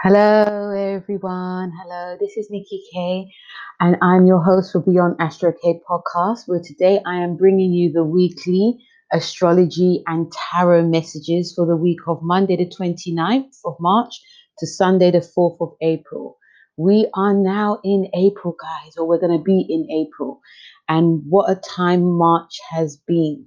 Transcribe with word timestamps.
Hello, 0.00 0.70
everyone. 0.70 1.72
Hello, 1.82 2.16
this 2.20 2.36
is 2.36 2.46
Nikki 2.52 2.84
K, 2.94 3.32
and 3.80 3.96
I'm 4.00 4.26
your 4.26 4.40
host 4.40 4.70
for 4.70 4.80
Beyond 4.80 5.16
Astro 5.18 5.52
K 5.60 5.80
podcast. 5.90 6.42
Where 6.46 6.62
today 6.64 7.00
I 7.04 7.16
am 7.16 7.36
bringing 7.36 7.72
you 7.72 7.90
the 7.90 8.04
weekly 8.04 8.78
astrology 9.12 10.04
and 10.06 10.32
tarot 10.52 10.86
messages 10.86 11.52
for 11.52 11.66
the 11.66 11.74
week 11.74 11.98
of 12.06 12.20
Monday, 12.22 12.54
the 12.54 12.70
29th 12.70 13.56
of 13.64 13.74
March 13.80 14.14
to 14.60 14.68
Sunday, 14.68 15.10
the 15.10 15.18
4th 15.18 15.56
of 15.60 15.72
April. 15.82 16.38
We 16.76 17.10
are 17.14 17.34
now 17.34 17.80
in 17.82 18.08
April, 18.14 18.54
guys, 18.62 18.96
or 18.96 19.08
we're 19.08 19.18
going 19.18 19.36
to 19.36 19.42
be 19.42 19.66
in 19.68 19.90
April, 19.90 20.40
and 20.88 21.24
what 21.28 21.50
a 21.50 21.56
time 21.56 22.04
March 22.04 22.60
has 22.70 22.98
been. 23.04 23.46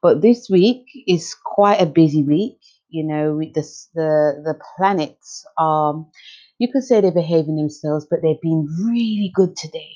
But 0.00 0.22
this 0.22 0.48
week 0.48 0.86
is 1.06 1.36
quite 1.44 1.82
a 1.82 1.86
busy 1.86 2.22
week. 2.22 2.61
You 2.92 3.04
know, 3.04 3.40
this, 3.54 3.88
the 3.94 4.42
the 4.44 4.56
planets 4.76 5.46
are, 5.58 6.06
you 6.58 6.68
could 6.72 6.84
say 6.84 7.00
they're 7.00 7.12
behaving 7.12 7.56
themselves, 7.56 8.06
but 8.10 8.20
they've 8.22 8.42
been 8.42 8.68
really 8.86 9.32
good 9.34 9.56
today, 9.56 9.92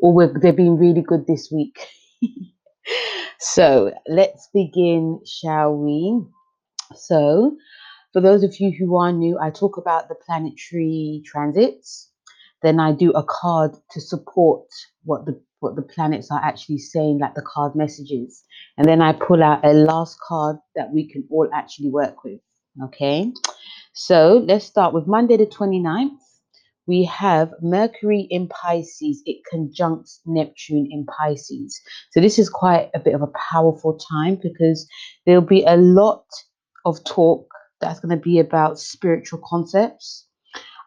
or 0.00 0.32
they've 0.40 0.56
been 0.56 0.78
really 0.78 1.02
good 1.02 1.26
this 1.26 1.50
week. 1.52 1.78
so 3.40 3.92
let's 4.08 4.48
begin, 4.54 5.20
shall 5.26 5.76
we? 5.76 6.22
So, 6.96 7.56
for 8.12 8.20
those 8.22 8.42
of 8.44 8.58
you 8.60 8.72
who 8.78 8.96
are 8.96 9.12
new, 9.12 9.38
I 9.38 9.50
talk 9.50 9.76
about 9.78 10.08
the 10.08 10.16
planetary 10.16 11.22
transits. 11.26 12.10
Then 12.62 12.80
I 12.80 12.92
do 12.92 13.10
a 13.12 13.22
card 13.22 13.76
to 13.92 14.00
support 14.00 14.66
what 15.04 15.26
the 15.26 15.40
what 15.60 15.76
the 15.76 15.82
planets 15.82 16.30
are 16.30 16.40
actually 16.42 16.78
saying, 16.78 17.18
like 17.18 17.34
the 17.34 17.42
card 17.42 17.74
messages. 17.74 18.44
And 18.76 18.86
then 18.86 19.02
I 19.02 19.12
pull 19.12 19.42
out 19.42 19.64
a 19.64 19.72
last 19.72 20.18
card 20.20 20.56
that 20.76 20.92
we 20.92 21.08
can 21.08 21.24
all 21.30 21.48
actually 21.52 21.90
work 21.90 22.22
with. 22.24 22.40
Okay. 22.84 23.32
So 23.92 24.44
let's 24.46 24.64
start 24.64 24.94
with 24.94 25.08
Monday 25.08 25.36
the 25.36 25.46
29th. 25.46 26.10
We 26.86 27.04
have 27.04 27.52
Mercury 27.60 28.26
in 28.30 28.48
Pisces. 28.48 29.22
It 29.26 29.42
conjuncts 29.50 30.20
Neptune 30.24 30.88
in 30.90 31.06
Pisces. 31.06 31.80
So 32.12 32.20
this 32.20 32.38
is 32.38 32.48
quite 32.48 32.90
a 32.94 33.00
bit 33.00 33.14
of 33.14 33.22
a 33.22 33.32
powerful 33.52 33.98
time 33.98 34.38
because 34.40 34.88
there'll 35.26 35.42
be 35.42 35.64
a 35.64 35.76
lot 35.76 36.24
of 36.86 37.02
talk 37.04 37.46
that's 37.80 38.00
going 38.00 38.16
to 38.16 38.22
be 38.22 38.38
about 38.38 38.78
spiritual 38.78 39.40
concepts 39.44 40.27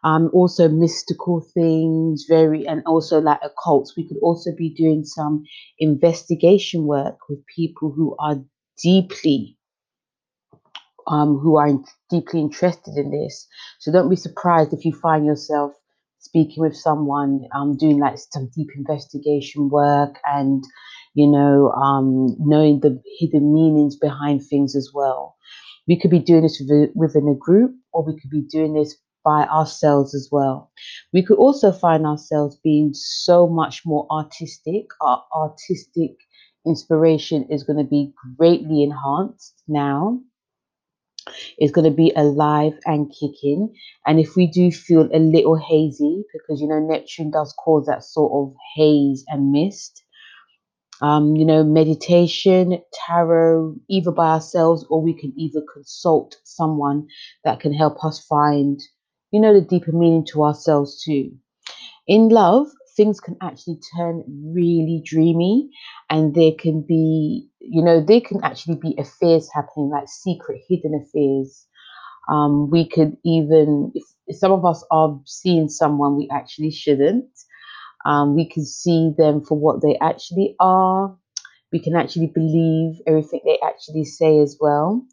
um, 0.04 0.30
also 0.32 0.68
mystical 0.68 1.46
things, 1.54 2.26
very, 2.28 2.66
and 2.66 2.82
also 2.86 3.20
like 3.20 3.40
occults. 3.42 3.90
We 3.96 4.08
could 4.08 4.18
also 4.22 4.50
be 4.56 4.70
doing 4.70 5.04
some 5.04 5.44
investigation 5.78 6.86
work 6.86 7.18
with 7.28 7.38
people 7.54 7.92
who 7.92 8.16
are 8.18 8.36
deeply, 8.82 9.56
um, 11.06 11.38
who 11.38 11.56
are 11.56 11.68
in, 11.68 11.84
deeply 12.10 12.40
interested 12.40 12.96
in 12.96 13.10
this. 13.10 13.46
So 13.78 13.92
don't 13.92 14.10
be 14.10 14.16
surprised 14.16 14.72
if 14.72 14.84
you 14.84 14.92
find 14.92 15.24
yourself 15.24 15.72
speaking 16.18 16.62
with 16.62 16.76
someone, 16.76 17.48
um, 17.54 17.76
doing 17.76 17.98
like 17.98 18.16
some 18.16 18.48
deep 18.54 18.68
investigation 18.76 19.68
work 19.68 20.18
and, 20.24 20.62
you 21.14 21.28
know, 21.28 21.70
um, 21.72 22.36
knowing 22.38 22.80
the 22.80 23.02
hidden 23.18 23.52
meanings 23.52 23.96
behind 23.96 24.40
things 24.44 24.76
as 24.76 24.90
well. 24.94 25.36
We 25.88 25.98
could 25.98 26.12
be 26.12 26.20
doing 26.20 26.42
this 26.42 26.62
within 26.94 27.26
a 27.28 27.34
group, 27.34 27.72
or 27.92 28.04
we 28.04 28.18
could 28.20 28.30
be 28.30 28.42
doing 28.42 28.72
this 28.72 28.96
by 29.24 29.44
ourselves 29.44 30.14
as 30.14 30.28
well. 30.30 30.70
We 31.12 31.22
could 31.22 31.38
also 31.38 31.72
find 31.72 32.06
ourselves 32.06 32.58
being 32.62 32.92
so 32.94 33.46
much 33.46 33.82
more 33.84 34.06
artistic. 34.10 34.86
Our 35.00 35.22
artistic 35.34 36.12
inspiration 36.66 37.46
is 37.50 37.64
going 37.64 37.78
to 37.78 37.88
be 37.88 38.12
greatly 38.38 38.82
enhanced 38.82 39.62
now. 39.68 40.20
It's 41.58 41.72
going 41.72 41.84
to 41.84 41.96
be 41.96 42.12
alive 42.16 42.78
and 42.84 43.12
kicking. 43.12 43.72
And 44.06 44.18
if 44.18 44.34
we 44.34 44.46
do 44.46 44.72
feel 44.72 45.08
a 45.12 45.18
little 45.18 45.56
hazy, 45.56 46.24
because 46.32 46.60
you 46.60 46.66
know, 46.66 46.80
Neptune 46.80 47.30
does 47.30 47.54
cause 47.64 47.86
that 47.86 48.04
sort 48.04 48.32
of 48.32 48.54
haze 48.74 49.24
and 49.28 49.52
mist, 49.52 50.02
um, 51.00 51.34
you 51.34 51.44
know, 51.44 51.64
meditation, 51.64 52.80
tarot, 52.92 53.74
either 53.88 54.12
by 54.12 54.34
ourselves 54.34 54.86
or 54.88 55.02
we 55.02 55.12
can 55.12 55.32
either 55.36 55.60
consult 55.72 56.36
someone 56.44 57.06
that 57.44 57.58
can 57.60 57.74
help 57.74 58.04
us 58.04 58.24
find 58.24 58.80
you 59.32 59.40
know, 59.40 59.54
the 59.54 59.66
deeper 59.66 59.92
meaning 59.92 60.26
to 60.26 60.44
ourselves 60.44 61.02
too. 61.02 61.32
In 62.06 62.28
love, 62.28 62.68
things 62.96 63.20
can 63.20 63.36
actually 63.42 63.78
turn 63.96 64.24
really 64.54 65.02
dreamy 65.04 65.70
and 66.10 66.34
there 66.34 66.52
can 66.58 66.82
be, 66.86 67.48
you 67.60 67.82
know, 67.82 68.04
there 68.04 68.20
can 68.20 68.42
actually 68.44 68.76
be 68.76 68.94
affairs 68.98 69.48
happening, 69.54 69.90
like 69.90 70.08
secret 70.08 70.60
hidden 70.68 70.94
affairs. 70.94 71.66
Um, 72.30 72.70
we 72.70 72.88
could 72.88 73.16
even, 73.24 73.92
if, 73.94 74.04
if 74.26 74.36
some 74.38 74.52
of 74.52 74.64
us 74.64 74.84
are 74.90 75.20
seeing 75.26 75.68
someone 75.68 76.16
we 76.16 76.28
actually 76.32 76.70
shouldn't, 76.70 77.30
um, 78.06 78.34
we 78.34 78.48
can 78.48 78.64
see 78.64 79.12
them 79.16 79.44
for 79.44 79.58
what 79.58 79.82
they 79.82 79.98
actually 80.00 80.56
are. 80.60 81.16
We 81.72 81.80
can 81.80 81.96
actually 81.96 82.28
believe 82.28 83.00
everything 83.06 83.40
they 83.44 83.58
actually 83.64 84.04
say 84.04 84.40
as 84.40 84.58
well. 84.60 85.04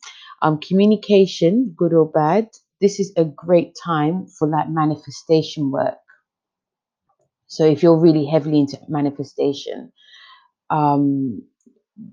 Um, 0.42 0.60
communication, 0.60 1.74
good 1.78 1.94
or 1.94 2.10
bad, 2.10 2.50
this 2.82 3.00
is 3.00 3.12
a 3.18 3.26
great 3.26 3.76
time 3.84 4.28
for 4.28 4.48
like 4.48 4.70
manifestation 4.70 5.72
work. 5.72 5.98
So 7.48 7.66
if 7.66 7.84
you're 7.84 8.00
really 8.00 8.26
heavily 8.26 8.60
into 8.60 8.80
manifestation, 8.88 9.92
um, 10.70 11.42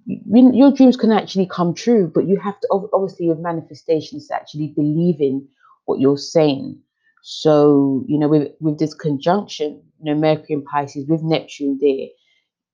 your 0.07 0.73
dreams 0.73 0.97
can 0.97 1.13
actually 1.13 1.47
come 1.47 1.75
true, 1.75 2.11
but 2.13 2.27
you 2.27 2.39
have 2.41 2.59
to 2.61 2.69
obviously 2.93 3.29
with 3.29 3.39
manifestations 3.39 4.31
actually 4.31 4.73
believe 4.75 5.21
in 5.21 5.47
what 5.85 6.01
you're 6.01 6.19
saying. 6.19 6.81
So 7.23 8.05
you 8.09 8.19
know, 8.19 8.29
with 8.29 8.53
with 8.61 8.79
this 8.79 8.95
conjunction, 8.95 9.83
you 10.01 10.15
know, 10.15 10.21
Mercury 10.21 10.55
and 10.55 10.65
Pisces 10.65 11.07
with 11.09 11.23
Neptune 11.23 11.79
there, 11.81 12.09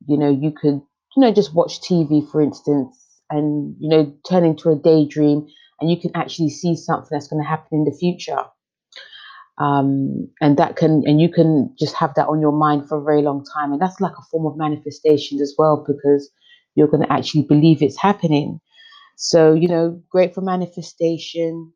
you 0.06 0.16
know, 0.18 0.30
you 0.30 0.52
could 0.52 0.80
you 1.16 1.20
know 1.20 1.32
just 1.32 1.54
watch 1.54 1.80
TV, 1.80 2.28
for 2.30 2.40
instance, 2.40 2.96
and 3.30 3.76
you 3.78 3.88
know 3.88 4.14
turn 4.28 4.44
into 4.44 4.70
a 4.70 4.76
daydream 4.76 5.46
and 5.82 5.90
you 5.90 6.00
can 6.00 6.12
actually 6.14 6.48
see 6.48 6.76
something 6.76 7.08
that's 7.10 7.28
going 7.28 7.42
to 7.42 7.48
happen 7.48 7.80
in 7.80 7.84
the 7.84 7.98
future. 7.98 8.44
Um, 9.58 10.30
and 10.40 10.56
that 10.56 10.76
can, 10.76 11.02
and 11.06 11.20
you 11.20 11.28
can 11.28 11.74
just 11.78 11.94
have 11.96 12.14
that 12.14 12.28
on 12.28 12.40
your 12.40 12.52
mind 12.52 12.88
for 12.88 12.98
a 12.98 13.04
very 13.04 13.20
long 13.20 13.44
time. 13.44 13.72
And 13.72 13.82
that's 13.82 14.00
like 14.00 14.16
a 14.18 14.22
form 14.30 14.46
of 14.46 14.56
manifestation 14.56 15.40
as 15.40 15.54
well, 15.58 15.84
because 15.86 16.30
you're 16.74 16.88
going 16.88 17.02
to 17.02 17.12
actually 17.12 17.42
believe 17.42 17.82
it's 17.82 18.00
happening. 18.00 18.60
So, 19.16 19.52
you 19.52 19.68
know, 19.68 20.00
great 20.08 20.34
for 20.34 20.40
manifestation. 20.40 21.72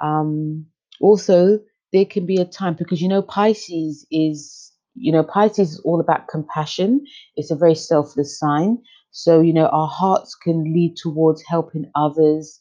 Um, 0.00 0.66
also, 1.00 1.60
there 1.92 2.06
can 2.06 2.24
be 2.26 2.40
a 2.40 2.44
time 2.44 2.74
because, 2.78 3.02
you 3.02 3.08
know, 3.08 3.22
Pisces 3.22 4.06
is, 4.10 4.72
you 4.94 5.12
know, 5.12 5.22
Pisces 5.22 5.72
is 5.72 5.80
all 5.80 6.00
about 6.00 6.28
compassion. 6.28 7.04
It's 7.36 7.50
a 7.50 7.56
very 7.56 7.74
selfless 7.74 8.38
sign. 8.38 8.78
So, 9.10 9.40
you 9.40 9.52
know, 9.52 9.66
our 9.66 9.88
hearts 9.88 10.34
can 10.34 10.72
lead 10.72 10.96
towards 10.96 11.42
helping 11.42 11.90
others, 11.94 12.60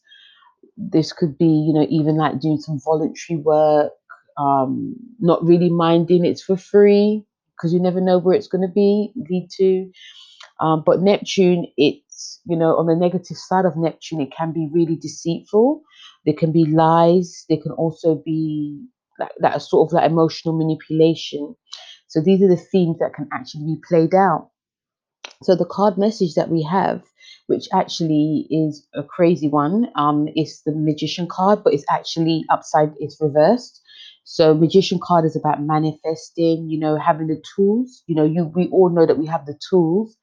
this 0.78 1.12
could 1.12 1.38
be, 1.38 1.46
you 1.46 1.74
know, 1.74 1.86
even 1.90 2.18
like 2.18 2.40
doing 2.40 2.60
some 2.60 2.80
voluntary 2.84 3.40
work, 3.40 3.92
um, 4.38 4.96
not 5.20 5.44
really 5.44 5.70
minding 5.70 6.26
it's 6.26 6.44
for 6.44 6.58
free 6.58 7.26
because 7.56 7.74
you 7.74 7.80
never 7.80 8.00
know 8.00 8.20
where 8.20 8.36
it's 8.36 8.48
going 8.48 8.68
to 8.68 8.74
be 8.74 9.12
lead 9.30 9.50
to. 9.58 9.92
Um, 10.60 10.84
but 10.86 11.02
Neptune, 11.02 11.68
it's 11.78 12.40
you 12.46 12.58
know, 12.58 12.78
on 12.78 12.86
the 12.88 12.96
negative 12.96 13.38
side 13.38 13.66
of 13.66 13.76
Neptune, 13.76 14.22
it 14.22 14.34
can 14.36 14.52
be 14.54 14.70
really 14.72 14.96
deceitful. 14.96 15.82
There 16.26 16.36
can 16.36 16.52
be 16.52 16.66
lies. 16.66 17.46
There 17.50 17.60
can 17.62 17.72
also 17.74 18.16
be 18.26 18.86
like 19.20 19.32
that 19.40 19.62
sort 19.62 19.88
of 19.88 19.94
like 19.94 20.10
emotional 20.10 20.58
manipulation. 20.58 21.56
So 22.08 22.22
these 22.22 22.42
are 22.42 22.48
the 22.48 22.58
themes 22.58 22.98
that 23.00 23.14
can 23.14 23.28
actually 23.34 23.66
be 23.66 23.82
played 23.88 24.16
out. 24.16 24.50
So 25.44 25.56
the 25.56 25.66
card 25.66 25.98
message 25.98 26.36
that 26.36 26.50
we 26.50 26.64
have, 26.64 27.04
which 27.48 27.68
actually 27.74 28.48
is 28.52 28.88
a 28.96 29.04
crazy 29.04 29.50
one, 29.50 29.88
um, 29.96 30.28
is 30.36 30.62
the 30.66 30.74
magician 30.74 31.28
card, 31.30 31.64
but 31.64 31.74
it's 31.74 31.86
actually 31.90 32.46
upside, 32.50 32.94
it's 33.00 33.18
reversed. 33.22 33.82
So 34.26 34.54
magician 34.54 35.00
card 35.02 35.26
is 35.26 35.36
about 35.36 35.62
manifesting, 35.64 36.70
you 36.70 36.80
know, 36.80 36.98
having 36.98 37.28
the 37.28 37.42
tools. 37.56 38.04
You 38.08 38.16
know, 38.16 38.26
you 38.26 38.46
we 38.46 38.68
all 38.70 38.90
know 38.90 39.06
that 39.06 39.18
we 39.18 39.26
have 39.28 39.46
the 39.46 39.60
tools 39.70 40.18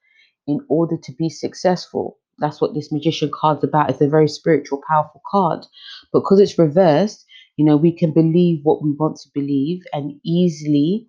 in 0.46 0.60
order 0.68 0.96
to 0.96 1.12
be 1.12 1.28
successful. 1.28 2.18
That's 2.38 2.60
what 2.60 2.74
this 2.74 2.92
magician 2.92 3.30
card's 3.32 3.64
about. 3.64 3.90
It's 3.90 4.00
a 4.00 4.08
very 4.08 4.28
spiritual, 4.28 4.82
powerful 4.88 5.22
card. 5.30 5.66
But 6.12 6.20
because 6.20 6.40
it's 6.40 6.58
reversed, 6.58 7.24
you 7.56 7.64
know, 7.64 7.76
we 7.76 7.92
can 7.92 8.12
believe 8.12 8.60
what 8.64 8.82
we 8.82 8.92
want 8.92 9.16
to 9.18 9.30
believe 9.34 9.82
and 9.92 10.20
easily 10.24 11.08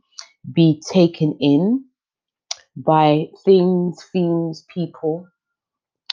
be 0.54 0.82
taken 0.92 1.38
in 1.40 1.86
by 2.78 3.30
things, 3.46 4.04
themes, 4.14 4.66
people. 4.74 5.28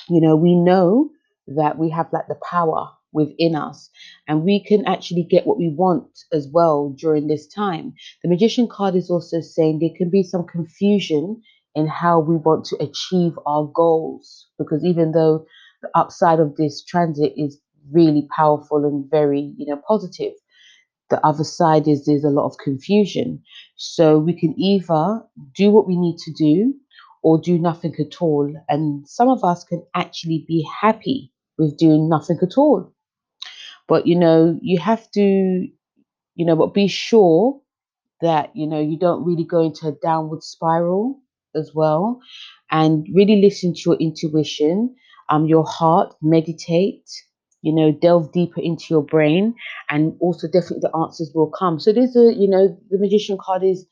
You 0.08 0.20
know, 0.20 0.36
we 0.36 0.54
know 0.54 1.10
that 1.48 1.78
we 1.78 1.90
have 1.90 2.12
like 2.12 2.28
the 2.28 2.38
power 2.48 2.90
within 3.12 3.54
us 3.54 3.90
and 4.28 4.42
we 4.44 4.64
can 4.64 4.86
actually 4.86 5.24
get 5.24 5.46
what 5.46 5.58
we 5.58 5.68
want 5.68 6.06
as 6.32 6.48
well 6.52 6.94
during 6.98 7.26
this 7.26 7.46
time. 7.46 7.94
The 8.22 8.28
magician 8.30 8.68
card 8.68 8.94
is 8.96 9.10
also 9.10 9.40
saying 9.40 9.78
there 9.78 9.96
can 9.96 10.10
be 10.10 10.22
some 10.22 10.46
confusion 10.46 11.42
in 11.74 11.86
how 11.86 12.20
we 12.20 12.36
want 12.36 12.64
to 12.66 12.82
achieve 12.82 13.32
our 13.46 13.66
goals 13.74 14.48
because 14.58 14.84
even 14.84 15.12
though 15.12 15.46
the 15.82 15.90
upside 15.94 16.40
of 16.40 16.56
this 16.56 16.84
transit 16.84 17.32
is 17.36 17.60
really 17.90 18.28
powerful 18.34 18.84
and 18.84 19.10
very, 19.10 19.52
you 19.56 19.66
know, 19.66 19.80
positive, 19.86 20.32
the 21.10 21.24
other 21.26 21.44
side 21.44 21.88
is 21.88 22.04
there's 22.04 22.24
a 22.24 22.30
lot 22.30 22.46
of 22.46 22.58
confusion. 22.62 23.42
So 23.76 24.18
we 24.18 24.38
can 24.38 24.58
either 24.58 25.22
do 25.54 25.70
what 25.70 25.86
we 25.86 25.96
need 25.96 26.18
to 26.18 26.32
do 26.32 26.74
or 27.22 27.38
do 27.40 27.58
nothing 27.58 27.94
at 28.00 28.20
all. 28.20 28.52
And 28.68 29.08
some 29.08 29.28
of 29.28 29.44
us 29.44 29.64
can 29.64 29.84
actually 29.94 30.44
be 30.48 30.66
happy 30.80 31.32
with 31.58 31.76
doing 31.78 32.08
nothing 32.08 32.38
at 32.42 32.58
all. 32.58 32.92
But 33.88 34.06
you 34.06 34.16
know, 34.18 34.58
you 34.62 34.78
have 34.80 35.10
to, 35.12 35.20
you 35.20 36.46
know, 36.46 36.56
but 36.56 36.74
be 36.74 36.88
sure 36.88 37.60
that 38.20 38.50
you 38.54 38.66
know 38.66 38.80
you 38.80 38.98
don't 38.98 39.24
really 39.24 39.44
go 39.44 39.60
into 39.62 39.88
a 39.88 39.92
downward 40.02 40.42
spiral 40.42 41.20
as 41.54 41.72
well. 41.74 42.20
And 42.70 43.06
really 43.14 43.40
listen 43.42 43.74
to 43.74 43.80
your 43.86 43.96
intuition. 43.96 44.94
Um 45.30 45.46
your 45.46 45.64
heart 45.64 46.14
meditate 46.22 47.08
you 47.62 47.74
know 47.74 47.92
delve 47.92 48.32
deeper 48.32 48.60
into 48.60 48.86
your 48.90 49.02
brain. 49.04 49.54
And 49.90 50.16
also 50.20 50.48
definitely 50.48 50.80
the 50.80 50.96
answers 50.96 51.32
will 51.34 51.50
come. 51.50 51.80
So 51.80 51.92
there's 51.92 52.16
a 52.16 52.34
you 52.34 52.48
know 52.48 52.76
the 52.90 52.98
magician 52.98 53.38
card 53.40 53.62
is 53.64 53.86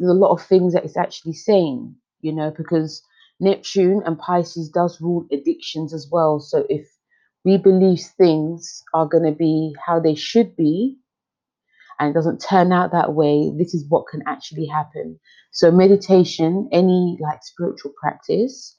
a 0.00 0.14
lot 0.14 0.32
of 0.32 0.42
things 0.42 0.74
that 0.74 0.84
it's 0.84 0.96
actually 0.96 1.34
saying 1.34 1.94
you 2.22 2.32
know 2.32 2.52
because 2.56 3.02
neptune 3.40 4.02
and 4.04 4.18
pisces 4.18 4.68
does 4.68 5.00
rule 5.00 5.26
addictions 5.32 5.94
as 5.94 6.08
well 6.10 6.40
so 6.40 6.64
if 6.68 6.86
we 7.44 7.56
believe 7.56 8.00
things 8.18 8.82
are 8.92 9.06
going 9.06 9.24
to 9.24 9.32
be 9.32 9.74
how 9.86 9.98
they 9.98 10.14
should 10.14 10.54
be 10.56 10.96
and 12.00 12.10
it 12.10 12.14
doesn't 12.14 12.38
turn 12.38 12.72
out 12.72 12.92
that 12.92 13.12
way, 13.12 13.52
this 13.56 13.74
is 13.74 13.84
what 13.88 14.06
can 14.10 14.22
actually 14.26 14.66
happen. 14.66 15.20
So, 15.52 15.70
meditation, 15.70 16.68
any 16.72 17.18
like 17.20 17.40
spiritual 17.42 17.92
practice, 18.00 18.74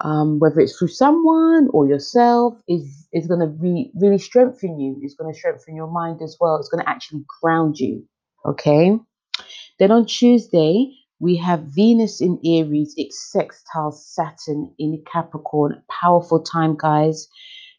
um, 0.00 0.40
whether 0.40 0.58
it's 0.60 0.76
through 0.76 0.88
someone 0.88 1.68
or 1.72 1.86
yourself, 1.86 2.60
is 2.68 3.06
is 3.12 3.28
going 3.28 3.40
to 3.40 3.46
be 3.46 3.92
really 3.94 4.18
strengthen 4.18 4.80
you. 4.80 4.98
It's 5.02 5.14
going 5.14 5.32
to 5.32 5.38
strengthen 5.38 5.76
your 5.76 5.90
mind 5.90 6.20
as 6.20 6.36
well. 6.40 6.56
It's 6.56 6.68
going 6.68 6.82
to 6.82 6.90
actually 6.90 7.24
ground 7.40 7.78
you. 7.78 8.04
Okay. 8.44 8.98
Then 9.78 9.92
on 9.92 10.06
Tuesday, 10.06 10.92
we 11.20 11.36
have 11.36 11.64
Venus 11.74 12.20
in 12.20 12.38
Aries, 12.44 12.94
it 12.96 13.12
sextiles 13.12 13.94
Saturn 13.94 14.74
in 14.78 15.02
Capricorn. 15.12 15.82
Powerful 15.88 16.42
time, 16.42 16.76
guys 16.76 17.28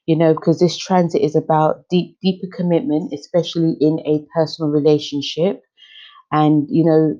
you 0.10 0.18
know, 0.18 0.34
because 0.34 0.60
this 0.60 0.76
transit 0.76 1.22
is 1.22 1.36
about 1.36 1.88
deep, 1.92 2.18
deeper 2.20 2.48
commitment, 2.52 3.14
especially 3.14 3.78
in 3.80 4.00
a 4.08 4.26
personal 4.34 4.72
relationship. 4.72 5.62
And, 6.32 6.66
you 6.68 6.84
know, 6.84 7.20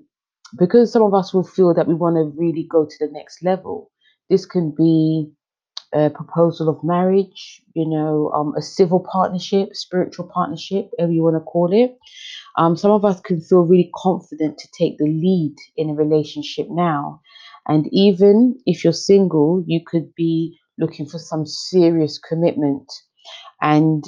because 0.58 0.92
some 0.92 1.04
of 1.04 1.14
us 1.14 1.32
will 1.32 1.44
feel 1.44 1.76
that 1.76 1.88
we 1.88 1.94
want 1.94 2.16
to 2.16 2.34
really 2.36 2.68
go 2.68 2.86
to 2.86 2.96
the 3.00 3.12
next 3.12 3.44
level, 3.44 3.92
this 4.28 4.48
can 4.48 4.74
be 4.76 5.32
a 5.94 6.10
proposal 6.10 6.70
of 6.70 6.84
marriage, 6.84 7.62
you 7.74 7.88
know, 7.88 8.32
um, 8.34 8.54
a 8.56 8.62
civil 8.62 9.06
partnership, 9.12 9.70
spiritual 9.74 10.30
partnership, 10.34 10.90
whatever 10.92 11.12
you 11.12 11.24
want 11.24 11.36
to 11.36 11.40
call 11.40 11.72
it. 11.74 11.98
Um, 12.58 12.76
some 12.76 12.92
of 12.92 13.06
us 13.06 13.20
can 13.22 13.42
feel 13.42 13.62
really 13.62 13.90
confident 13.96 14.58
to 14.60 14.68
take 14.78 14.98
the 14.98 15.06
lead 15.06 15.56
in 15.78 15.90
a 15.90 15.94
relationship 15.94 16.68
now. 16.70 17.22
And 17.68 17.88
even 17.92 18.60
if 18.66 18.84
you're 18.84 18.94
single, 18.94 19.64
you 19.68 19.82
could 19.86 20.14
be 20.16 20.58
looking 20.78 21.06
for 21.06 21.20
some 21.20 21.46
serious 21.46 22.20
commitment. 22.20 22.92
And 23.62 24.06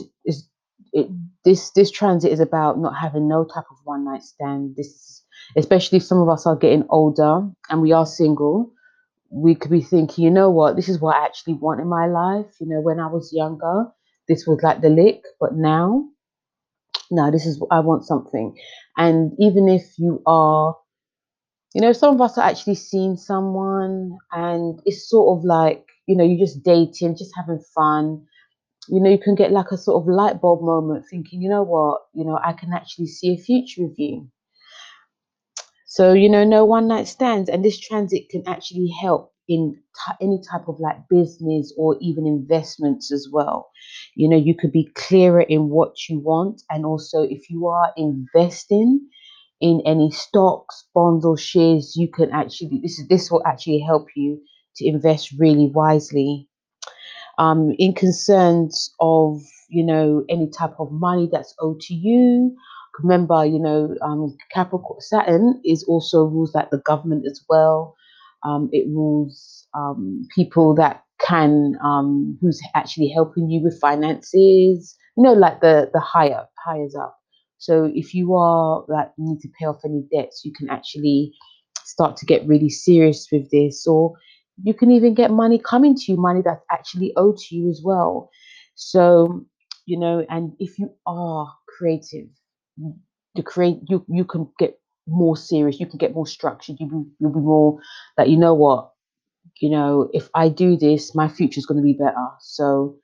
it, 0.94 1.08
this 1.46 1.72
this 1.72 1.92
transit 1.92 2.32
is 2.32 2.40
about 2.40 2.80
not 2.80 2.96
having 3.00 3.28
no 3.28 3.46
type 3.46 3.66
of 3.72 3.78
one 3.84 4.06
night 4.06 4.24
stand. 4.24 4.76
This, 4.76 5.24
especially 5.58 6.00
some 6.00 6.20
of 6.20 6.30
us 6.30 6.46
are 6.46 6.56
getting 6.56 6.86
older 6.90 7.48
and 7.70 7.82
we 7.82 7.92
are 7.92 8.06
single, 8.06 8.72
we 9.32 9.56
could 9.56 9.72
be 9.72 9.82
thinking, 9.82 10.26
you 10.26 10.32
know 10.32 10.50
what, 10.50 10.76
this 10.76 10.90
is 10.90 11.00
what 11.00 11.16
I 11.16 11.26
actually 11.26 11.54
want 11.56 11.82
in 11.82 11.88
my 11.88 12.08
life. 12.08 12.54
You 12.60 12.68
know, 12.68 12.82
when 12.82 13.00
I 13.00 13.08
was 13.08 13.32
younger, 13.34 13.86
this 14.28 14.46
was 14.46 14.60
like 14.62 14.82
the 14.82 14.90
lick, 14.90 15.24
but 15.40 15.56
now, 15.56 16.06
now 17.10 17.32
this 17.32 17.46
is 17.46 17.62
I 17.72 17.80
want 17.80 18.06
something. 18.06 18.58
And 18.98 19.32
even 19.40 19.70
if 19.70 19.98
you 19.98 20.22
are 20.26 20.76
you 21.74 21.82
know, 21.82 21.94
some 21.94 22.14
of 22.14 22.20
us 22.20 22.38
are 22.38 22.50
actually 22.50 22.76
seeing 22.76 23.16
someone 23.16 24.18
and 24.34 24.82
it's 24.86 25.10
sort 25.10 25.40
of 25.40 25.46
like 25.46 25.86
you 26.08 26.18
know, 26.18 26.24
you're 26.26 26.46
just 26.46 26.64
dating, 26.64 27.16
just 27.18 27.32
having 27.38 27.64
fun. 27.74 28.26
You 28.90 29.00
know, 29.00 29.10
you 29.10 29.20
can 29.20 29.36
get 29.36 29.52
like 29.52 29.72
a 29.72 29.78
sort 29.78 30.02
of 30.02 30.10
light 30.10 30.42
bulb 30.42 30.62
moment 30.62 31.06
thinking, 31.10 31.42
you 31.42 31.50
know 31.50 31.64
what, 31.64 32.02
you 32.14 32.26
know, 32.26 32.38
I 32.44 32.54
can 32.54 32.74
actually 32.74 33.08
see 33.08 33.34
a 33.34 33.38
future 33.38 33.84
with 33.84 33.98
you. 33.98 34.28
So, 35.92 36.14
you 36.14 36.30
know, 36.30 36.46
no 36.46 36.64
one 36.64 36.88
night 36.88 37.08
stands. 37.10 37.50
And 37.50 37.66
this 37.66 37.78
transit 37.78 38.30
can 38.30 38.44
actually 38.48 38.90
help 39.02 39.34
in 39.50 39.76
t- 39.76 40.26
any 40.26 40.40
type 40.50 40.70
of 40.70 40.80
like 40.80 41.10
business 41.10 41.74
or 41.78 41.98
even 42.00 42.26
investments 42.26 43.12
as 43.12 43.28
well. 43.30 43.72
You 44.16 44.30
know, 44.30 44.38
you 44.38 44.56
could 44.58 44.72
be 44.72 44.90
clearer 44.96 45.42
in 45.42 45.68
what 45.70 45.96
you 46.08 46.20
want. 46.22 46.62
And 46.70 46.86
also, 46.86 47.24
if 47.24 47.50
you 47.50 47.68
are 47.68 47.92
investing, 47.98 49.02
in 49.62 49.82
any 49.86 50.12
stocks, 50.12 50.88
bonds, 50.96 51.26
or 51.26 51.38
shares, 51.38 51.96
you 51.96 52.10
can 52.10 52.32
actually 52.32 52.80
this 52.82 53.00
is 53.00 53.08
this 53.10 53.32
will 53.32 53.44
actually 53.46 53.80
help 53.80 54.08
you 54.16 54.42
to 54.78 54.88
invest 54.88 55.34
really 55.40 55.70
wisely. 55.74 56.50
Um, 57.38 57.74
in 57.80 57.94
concerns 57.94 58.94
of 59.00 59.42
you 59.70 59.86
know 59.86 60.26
any 60.30 60.50
type 60.50 60.76
of 60.80 60.92
money 60.92 61.30
that's 61.32 61.56
owed 61.60 61.82
to 61.82 61.94
you, 61.94 62.56
remember 63.04 63.46
you 63.46 63.60
know 63.60 63.96
um, 64.02 64.36
Capricorn 64.54 65.02
Saturn 65.02 65.62
is 65.66 65.84
also 65.86 66.26
rules 66.26 66.54
like 66.56 66.70
the 66.72 66.80
government 66.86 67.26
as 67.30 67.42
well. 67.50 67.96
Um, 68.44 68.70
it 68.72 68.88
rules 68.90 69.68
um, 69.76 70.24
people 70.36 70.76
that 70.76 71.04
can 71.20 71.76
um, 71.84 72.38
who's 72.42 72.60
actually 72.76 73.10
helping 73.10 73.50
you 73.50 73.62
with 73.64 73.80
finances. 73.80 74.96
You 75.18 75.24
know, 75.24 75.34
like 75.34 75.62
the 75.62 75.90
the 75.94 76.00
higher 76.00 76.46
hires 76.66 76.96
up. 76.96 77.18
So 77.58 77.92
if 77.94 78.14
you 78.14 78.34
are 78.36 78.84
like 78.88 79.12
need 79.18 79.40
to 79.42 79.50
pay 79.60 79.66
off 79.66 79.82
any 79.86 80.04
debts, 80.14 80.42
you 80.44 80.52
can 80.58 80.70
actually 80.70 81.34
start 81.84 82.18
to 82.18 82.26
get 82.26 82.48
really 82.48 82.70
serious 82.70 83.28
with 83.32 83.50
this, 83.52 83.86
or 83.88 84.14
you 84.64 84.74
can 84.74 84.92
even 84.92 85.14
get 85.14 85.32
money 85.32 85.60
coming 85.60 85.96
to 85.96 86.12
you, 86.12 86.18
money 86.18 86.42
that's 86.44 86.64
actually 86.72 87.14
owed 87.18 87.38
to 87.38 87.56
you 87.56 87.70
as 87.70 87.82
well. 87.84 88.30
So, 88.76 89.46
you 89.86 90.00
know, 90.00 90.26
and 90.30 90.54
if 90.60 90.80
you 90.80 90.90
are 91.06 91.54
creative, 91.78 92.28
to 93.36 93.44
create 93.44 93.80
you 93.88 94.06
you 94.08 94.26
can 94.26 94.50
get 94.60 94.80
more 95.08 95.36
serious, 95.36 95.80
you 95.80 95.86
can 95.86 95.98
get 95.98 96.14
more 96.14 96.28
structured, 96.28 96.78
you 96.80 96.88
be, 96.88 97.04
you'll 97.20 97.34
be 97.34 97.40
more 97.40 97.80
like, 98.18 98.30
you 98.30 98.38
know 98.38 98.54
what, 98.54 98.92
you 99.60 99.70
know, 99.70 100.10
if 100.14 100.30
I 100.34 100.50
do 100.50 100.78
this, 100.78 101.16
my 101.16 101.28
future 101.28 101.60
is 101.60 101.66
going 101.66 101.80
to 101.80 101.84
be 101.84 101.94
better. 101.94 102.28
So 102.40 102.96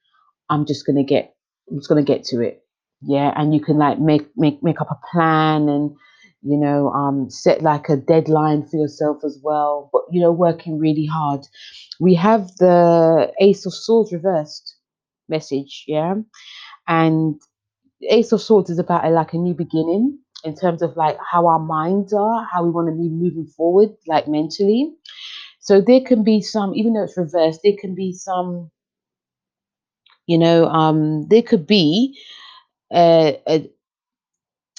I'm 0.49 0.65
just 0.65 0.85
going 0.85 0.97
to 0.97 1.03
get, 1.03 1.35
I'm 1.69 1.77
just 1.77 1.89
going 1.89 2.03
to 2.03 2.11
get 2.11 2.23
to 2.25 2.41
it. 2.41 2.63
Yeah. 3.01 3.33
And 3.35 3.53
you 3.53 3.61
can 3.61 3.77
like 3.77 3.99
make, 3.99 4.27
make, 4.35 4.63
make 4.63 4.81
up 4.81 4.89
a 4.92 4.99
plan 5.11 5.69
and, 5.69 5.95
you 6.42 6.57
know, 6.57 6.89
um, 6.89 7.30
set 7.30 7.61
like 7.61 7.89
a 7.89 7.97
deadline 7.97 8.65
for 8.68 8.77
yourself 8.77 9.18
as 9.23 9.39
well. 9.44 9.89
But, 9.92 10.03
you 10.11 10.21
know, 10.21 10.31
working 10.31 10.80
really 10.80 11.06
hard. 11.06 11.42
We 11.99 12.15
have 12.15 12.47
the 12.57 13.31
Ace 13.42 13.65
of 13.65 13.73
Swords 13.73 14.13
reversed 14.13 14.75
message. 15.30 15.83
Yeah. 15.87 16.15
And 16.87 17.39
Ace 18.09 18.31
of 18.31 18.42
Swords 18.42 18.69
is 18.69 18.80
about 18.80 19.06
a, 19.06 19.09
like 19.09 19.33
a 19.33 19.37
new 19.37 19.54
beginning 19.54 20.19
in 20.44 20.56
terms 20.56 20.81
of 20.81 20.95
like 20.97 21.18
how 21.31 21.47
our 21.47 21.59
minds 21.59 22.13
are, 22.13 22.45
how 22.51 22.63
we 22.63 22.69
want 22.71 22.87
to 22.89 22.94
be 22.94 23.09
moving 23.09 23.47
forward, 23.47 23.89
like 24.07 24.27
mentally. 24.27 24.94
So 25.59 25.81
there 25.81 26.01
can 26.01 26.23
be 26.23 26.42
some, 26.42 26.75
even 26.75 26.94
though 26.94 27.04
it's 27.04 27.18
reversed, 27.18 27.61
there 27.63 27.75
can 27.80 27.95
be 27.95 28.13
some, 28.13 28.71
you 30.27 30.37
know, 30.37 30.68
um, 30.68 31.27
there 31.30 31.42
could 31.44 31.68
be 31.68 32.19
a, 32.94 33.42
a 33.47 33.69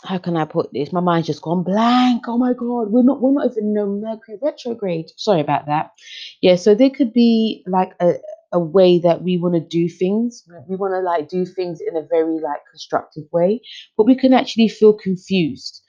how 0.04 0.18
can 0.18 0.36
I 0.36 0.44
put 0.44 0.72
this? 0.72 0.92
My 0.92 1.00
mind's 1.00 1.26
just 1.26 1.42
gone 1.42 1.62
blank. 1.64 2.24
Oh 2.28 2.38
my 2.38 2.52
god, 2.52 2.90
we're 2.90 3.02
not 3.02 3.20
we're 3.20 3.32
not 3.32 3.50
even 3.50 3.74
no 3.74 3.86
Mercury 3.86 4.38
retrograde. 4.42 5.10
Sorry 5.16 5.40
about 5.40 5.66
that. 5.66 5.92
Yeah, 6.40 6.56
so 6.56 6.74
there 6.74 6.90
could 6.90 7.12
be 7.12 7.64
like 7.66 7.92
a 8.00 8.14
a 8.52 8.58
way 8.60 8.98
that 9.00 9.22
we 9.22 9.38
want 9.38 9.54
to 9.54 9.60
do 9.60 9.88
things. 9.88 10.44
We 10.68 10.76
want 10.76 10.94
to 10.94 11.00
like 11.00 11.28
do 11.28 11.44
things 11.44 11.80
in 11.80 11.96
a 11.96 12.06
very 12.08 12.40
like 12.40 12.60
constructive 12.70 13.24
way, 13.32 13.60
but 13.96 14.06
we 14.06 14.16
can 14.16 14.32
actually 14.32 14.68
feel 14.68 14.92
confused, 14.94 15.82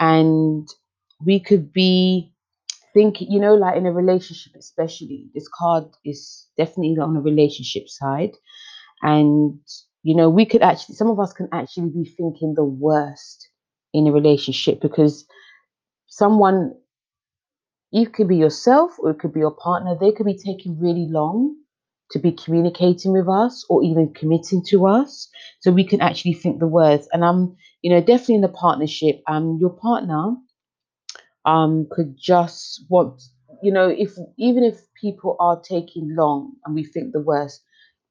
and 0.00 0.68
we 1.24 1.40
could 1.40 1.72
be 1.72 2.32
think 2.92 3.20
you 3.20 3.40
know 3.40 3.54
like 3.54 3.76
in 3.76 3.86
a 3.86 3.92
relationship 3.92 4.52
especially 4.58 5.28
this 5.34 5.48
card 5.48 5.84
is 6.04 6.48
definitely 6.56 6.96
on 7.00 7.14
the 7.14 7.20
relationship 7.20 7.84
side 7.88 8.32
and 9.02 9.58
you 10.02 10.14
know 10.14 10.28
we 10.30 10.44
could 10.46 10.62
actually 10.62 10.94
some 10.94 11.10
of 11.10 11.20
us 11.20 11.32
can 11.32 11.48
actually 11.52 11.90
be 11.90 12.04
thinking 12.04 12.54
the 12.54 12.64
worst 12.64 13.48
in 13.92 14.06
a 14.06 14.12
relationship 14.12 14.80
because 14.80 15.26
someone 16.08 16.72
you 17.92 18.08
could 18.08 18.28
be 18.28 18.36
yourself 18.36 18.92
or 18.98 19.10
it 19.10 19.18
could 19.18 19.32
be 19.32 19.40
your 19.40 19.54
partner 19.54 19.96
they 20.00 20.12
could 20.12 20.26
be 20.26 20.36
taking 20.38 20.78
really 20.80 21.06
long 21.08 21.56
to 22.12 22.18
be 22.18 22.32
communicating 22.32 23.12
with 23.12 23.28
us 23.28 23.64
or 23.70 23.82
even 23.84 24.12
committing 24.14 24.64
to 24.66 24.86
us 24.86 25.28
so 25.60 25.72
we 25.72 25.84
can 25.84 26.00
actually 26.00 26.34
think 26.34 26.58
the 26.60 26.66
worst 26.68 27.08
and 27.12 27.24
i'm 27.24 27.56
you 27.82 27.90
know 27.90 28.00
definitely 28.00 28.36
in 28.36 28.40
the 28.42 28.48
partnership 28.48 29.22
um 29.28 29.58
your 29.60 29.70
partner 29.70 30.34
um, 31.46 31.88
could 31.90 32.16
just 32.18 32.84
want, 32.88 33.22
you 33.62 33.72
know, 33.72 33.88
if 33.88 34.12
even 34.38 34.64
if 34.64 34.80
people 35.00 35.36
are 35.40 35.60
taking 35.60 36.14
long 36.16 36.52
and 36.64 36.74
we 36.74 36.84
think 36.84 37.12
the 37.12 37.20
worst, 37.22 37.62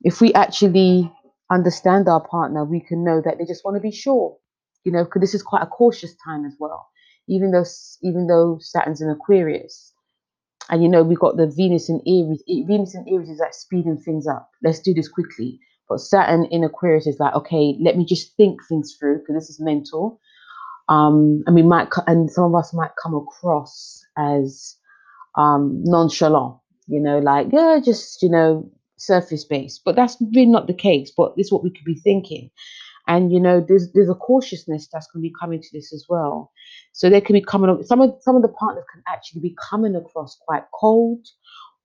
if 0.01 0.21
we 0.21 0.33
actually 0.33 1.11
understand 1.51 2.09
our 2.09 2.25
partner, 2.27 2.65
we 2.65 2.81
can 2.81 3.03
know 3.05 3.21
that 3.23 3.37
they 3.39 3.45
just 3.45 3.65
want 3.65 3.75
to 3.77 3.81
be 3.81 3.91
sure. 3.91 4.37
you 4.85 4.91
know, 4.93 5.03
because 5.05 5.21
this 5.21 5.35
is 5.35 5.43
quite 5.43 5.63
a 5.63 5.67
cautious 5.67 6.15
time 6.25 6.45
as 6.45 6.55
well. 6.59 6.89
Even 7.29 7.51
though 7.51 7.65
even 8.03 8.27
though 8.27 8.57
Saturn's 8.61 9.01
in 9.01 9.09
Aquarius, 9.09 9.93
and 10.69 10.83
you 10.83 10.89
know 10.89 11.03
we've 11.03 11.19
got 11.19 11.37
the 11.37 11.47
Venus 11.47 11.89
and 11.89 12.01
Aries. 12.07 12.43
Venus 12.67 12.95
and 12.95 13.07
Aries 13.09 13.29
is 13.29 13.39
like 13.39 13.53
speeding 13.53 13.97
things 13.97 14.27
up. 14.27 14.49
Let's 14.63 14.79
do 14.79 14.93
this 14.93 15.09
quickly. 15.09 15.59
But 15.89 15.99
Saturn 15.99 16.45
in 16.51 16.63
Aquarius 16.63 17.07
is 17.07 17.19
like, 17.19 17.33
okay, 17.33 17.75
let 17.81 17.97
me 17.97 18.05
just 18.05 18.35
think 18.37 18.59
things 18.67 18.95
through 18.99 19.19
because 19.19 19.35
this 19.35 19.49
is 19.49 19.59
mental. 19.59 20.19
Um, 20.87 21.43
and 21.47 21.55
we 21.55 21.63
might, 21.63 21.89
and 22.07 22.29
some 22.31 22.43
of 22.45 22.55
us 22.55 22.73
might 22.73 22.91
come 23.01 23.15
across 23.15 24.03
as 24.17 24.75
um, 25.37 25.81
nonchalant, 25.85 26.57
you 26.87 26.99
know, 26.99 27.19
like 27.19 27.47
yeah, 27.51 27.79
just 27.83 28.21
you 28.21 28.29
know, 28.29 28.69
surface 28.97 29.45
based. 29.45 29.81
But 29.85 29.95
that's 29.95 30.17
really 30.21 30.45
not 30.45 30.67
the 30.67 30.73
case. 30.73 31.11
But 31.15 31.35
this 31.35 31.47
is 31.47 31.51
what 31.51 31.63
we 31.63 31.71
could 31.71 31.85
be 31.85 31.95
thinking 31.95 32.51
and 33.09 33.33
you 33.33 33.39
know 33.41 33.65
there's 33.67 33.91
there's 33.93 34.09
a 34.09 34.15
cautiousness 34.15 34.87
that's 34.93 35.07
going 35.07 35.23
to 35.23 35.27
be 35.29 35.35
coming 35.37 35.61
to 35.61 35.69
this 35.73 35.91
as 35.91 36.05
well. 36.07 36.51
So 36.93 37.09
they 37.09 37.19
can 37.19 37.33
be 37.33 37.41
coming 37.41 37.83
some 37.83 37.99
of 37.99 38.15
some 38.21 38.37
of 38.37 38.43
the 38.43 38.49
partners 38.49 38.85
can 38.93 39.03
actually 39.07 39.41
be 39.41 39.55
coming 39.69 39.95
across 39.95 40.37
quite 40.47 40.63
cold 40.79 41.25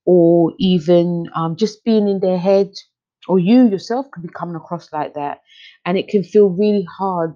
or 0.05 0.53
even 0.59 1.25
um, 1.35 1.57
just 1.57 1.83
being 1.83 2.07
in 2.07 2.19
their 2.19 2.37
head 2.37 2.69
or 3.27 3.39
you 3.39 3.67
yourself 3.67 4.05
can 4.13 4.21
be 4.21 4.29
coming 4.29 4.55
across 4.55 4.93
like 4.93 5.15
that. 5.15 5.41
And 5.83 5.97
it 5.97 6.09
can 6.09 6.23
feel 6.23 6.47
really 6.47 6.87
hard 6.97 7.35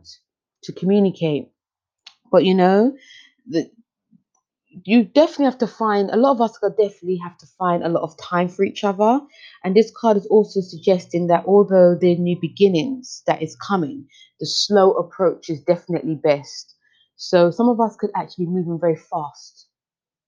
to 0.63 0.72
communicate. 0.72 1.50
But 2.31 2.46
you 2.46 2.53
know 2.53 2.96
the, 3.48 3.72
you 4.86 5.03
definitely 5.03 5.45
have 5.45 5.57
to 5.59 5.67
find 5.67 6.09
a 6.09 6.17
lot 6.17 6.31
of 6.31 6.41
us 6.41 6.57
definitely 6.77 7.17
have 7.24 7.38
to 7.38 7.48
find 7.57 7.83
a 7.83 7.89
lot 7.89 8.03
of 8.03 8.17
time 8.17 8.48
for 8.48 8.63
each 8.63 8.83
other. 8.83 9.19
And 9.63 9.75
this 9.75 9.91
card 9.95 10.17
is 10.17 10.27
also 10.27 10.62
suggesting 10.62 11.27
that 11.27 11.45
although 11.45 11.95
are 11.95 12.15
new 12.15 12.38
beginnings 12.39 13.24
that 13.25 13.41
is 13.41 13.55
coming 13.55 14.07
the 14.39 14.45
slow 14.45 14.91
approach 14.93 15.50
is 15.50 15.62
definitely 15.62 16.15
best. 16.15 16.75
So 17.15 17.51
some 17.51 17.67
of 17.67 17.79
us 17.79 17.95
could 17.98 18.12
actually 18.15 18.45
be 18.45 18.51
moving 18.51 18.79
very 18.79 18.95
fast 18.95 19.67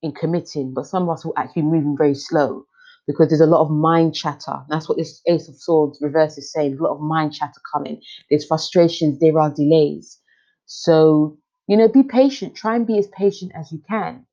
in 0.01 0.11
committing 0.11 0.73
but 0.73 0.87
some 0.87 1.03
of 1.03 1.09
us 1.09 1.23
will 1.23 1.37
actually 1.37 1.61
be 1.61 1.67
moving 1.69 1.95
very 1.97 2.15
slow 2.15 2.65
because 3.07 3.29
there's 3.29 3.41
a 3.41 3.45
lot 3.45 3.61
of 3.61 3.69
mind 3.71 4.15
chatter. 4.15 4.63
That's 4.69 4.89
what 4.89 4.97
this 4.97 5.21
ace 5.27 5.47
of 5.47 5.55
swords 5.55 5.99
reverse 6.01 6.37
is 6.37 6.51
saying 6.51 6.71
there's 6.71 6.79
a 6.79 6.83
lot 6.83 6.95
of 6.95 7.01
mind 7.01 7.33
chatter 7.33 7.61
coming. 7.73 8.01
There's 8.29 8.45
frustrations 8.45 9.19
there 9.19 9.39
are 9.39 9.53
delays. 9.53 10.19
So 10.65 11.37
you 11.67 11.77
know 11.77 11.87
be 11.87 12.03
patient. 12.03 12.55
Try 12.55 12.75
and 12.75 12.87
be 12.87 12.97
as 12.97 13.07
patient 13.07 13.51
as 13.55 13.71
you 13.71 13.81
can 13.87 14.25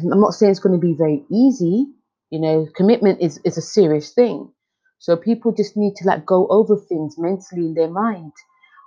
I'm 0.00 0.20
not 0.20 0.34
saying 0.34 0.50
it's 0.52 0.60
going 0.60 0.78
to 0.78 0.86
be 0.86 0.94
very 0.96 1.24
easy. 1.30 1.86
You 2.30 2.40
know, 2.40 2.66
commitment 2.74 3.20
is 3.20 3.38
is 3.44 3.58
a 3.58 3.62
serious 3.62 4.12
thing. 4.12 4.52
So 4.98 5.16
people 5.16 5.52
just 5.52 5.76
need 5.76 5.96
to 5.96 6.04
like 6.06 6.24
go 6.24 6.46
over 6.48 6.76
things 6.76 7.16
mentally 7.18 7.66
in 7.66 7.74
their 7.74 7.90
mind, 7.90 8.32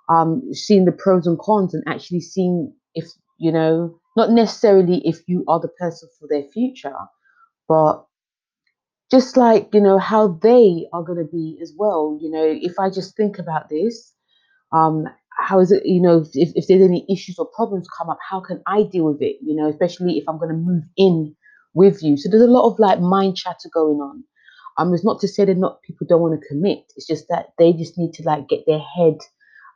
um, 0.10 0.42
seeing 0.54 0.86
the 0.86 0.92
pros 0.92 1.28
and 1.28 1.38
cons, 1.40 1.74
and 1.74 1.84
actually 1.88 2.22
seeing 2.22 2.74
if 2.94 3.06
you 3.38 3.52
know, 3.52 4.00
not 4.16 4.32
necessarily 4.32 5.02
if 5.08 5.28
you 5.28 5.44
are 5.48 5.60
the 5.60 5.68
person 5.68 6.10
for 6.20 6.28
their 6.30 6.44
future, 6.54 6.96
but 7.68 8.06
just 9.12 9.38
like 9.38 9.70
you 9.74 9.82
know 9.82 10.00
how 10.00 10.28
they 10.42 10.88
are 10.94 11.04
going 11.04 11.20
to 11.20 11.32
be 11.32 11.60
as 11.62 11.74
well. 11.78 12.18
You 12.22 12.32
know, 12.32 12.46
if 12.46 12.80
I 12.80 12.90
just 12.90 13.16
think 13.16 13.38
about 13.40 13.70
this, 13.70 14.14
um, 14.72 15.06
how 15.38 15.60
is 15.60 15.72
it, 15.72 15.86
you 15.86 16.02
know, 16.02 16.26
if, 16.34 16.52
if 16.56 16.68
there's 16.68 16.82
any 16.82 17.06
issues 17.12 17.38
or 17.38 17.48
problems 17.56 17.88
come 17.98 18.10
up, 18.10 18.18
how 18.28 18.40
can 18.40 18.62
I 18.68 18.84
deal 18.84 19.06
with 19.06 19.22
it? 19.22 19.38
You 19.42 19.56
know, 19.56 19.70
especially 19.70 20.18
if 20.18 20.24
I'm 20.28 20.38
going 20.38 20.52
to 20.52 20.56
move 20.56 20.84
in 20.98 21.36
with 21.74 22.02
you. 22.02 22.18
So 22.18 22.30
there's 22.30 22.42
a 22.42 22.48
lot 22.48 22.72
of 22.72 22.80
like 22.80 23.00
mind 23.00 23.36
chatter 23.36 23.70
going 23.74 23.98
on. 23.98 24.24
Um, 24.78 24.94
it's 24.94 25.06
not 25.06 25.20
to 25.22 25.28
say 25.28 25.46
that 25.46 25.58
not 25.58 25.82
people 25.84 26.08
don't 26.08 26.22
want 26.22 26.40
to 26.40 26.48
commit. 26.48 26.80
It's 26.96 27.08
just 27.08 27.28
that 27.30 27.48
they 27.58 27.74
just 27.74 27.98
need 27.98 28.14
to 28.14 28.24
like 28.24 28.48
get 28.50 28.66
their 28.66 28.80
head 28.80 29.18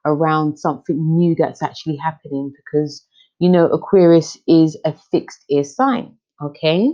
around 0.06 0.58
something 0.58 0.98
new 0.98 1.36
that's 1.38 1.62
actually 1.62 1.98
happening 1.98 2.52
because 2.56 3.06
you 3.40 3.50
know 3.50 3.68
Aquarius 3.68 4.38
is 4.48 4.78
a 4.86 4.94
fixed 5.12 5.44
air 5.52 5.64
sign. 5.64 6.16
Okay. 6.42 6.92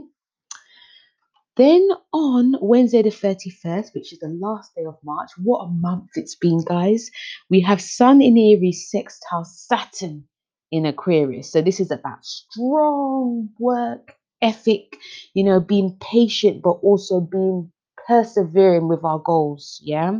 Then 1.57 1.87
on 2.11 2.55
Wednesday, 2.61 3.01
the 3.01 3.09
31st, 3.09 3.93
which 3.93 4.11
is 4.11 4.19
the 4.19 4.27
last 4.27 4.75
day 4.75 4.83
of 4.85 4.97
March, 5.03 5.31
what 5.37 5.63
a 5.63 5.67
month 5.69 6.09
it's 6.15 6.35
been, 6.35 6.59
guys. 6.65 7.09
We 7.49 7.61
have 7.61 7.81
Sun 7.81 8.21
in 8.21 8.37
Aries 8.37 8.89
sextile 8.89 9.45
Saturn 9.45 10.25
in 10.71 10.85
Aquarius. 10.85 11.51
So 11.51 11.61
this 11.61 11.79
is 11.79 11.91
about 11.91 12.25
strong 12.25 13.49
work 13.57 14.15
ethic, 14.41 14.97
you 15.33 15.43
know, 15.45 15.61
being 15.61 15.97
patient, 16.01 16.61
but 16.61 16.77
also 16.81 17.21
being 17.21 17.71
persevering 18.05 18.89
with 18.89 19.03
our 19.05 19.19
goals. 19.19 19.79
Yeah. 19.81 20.19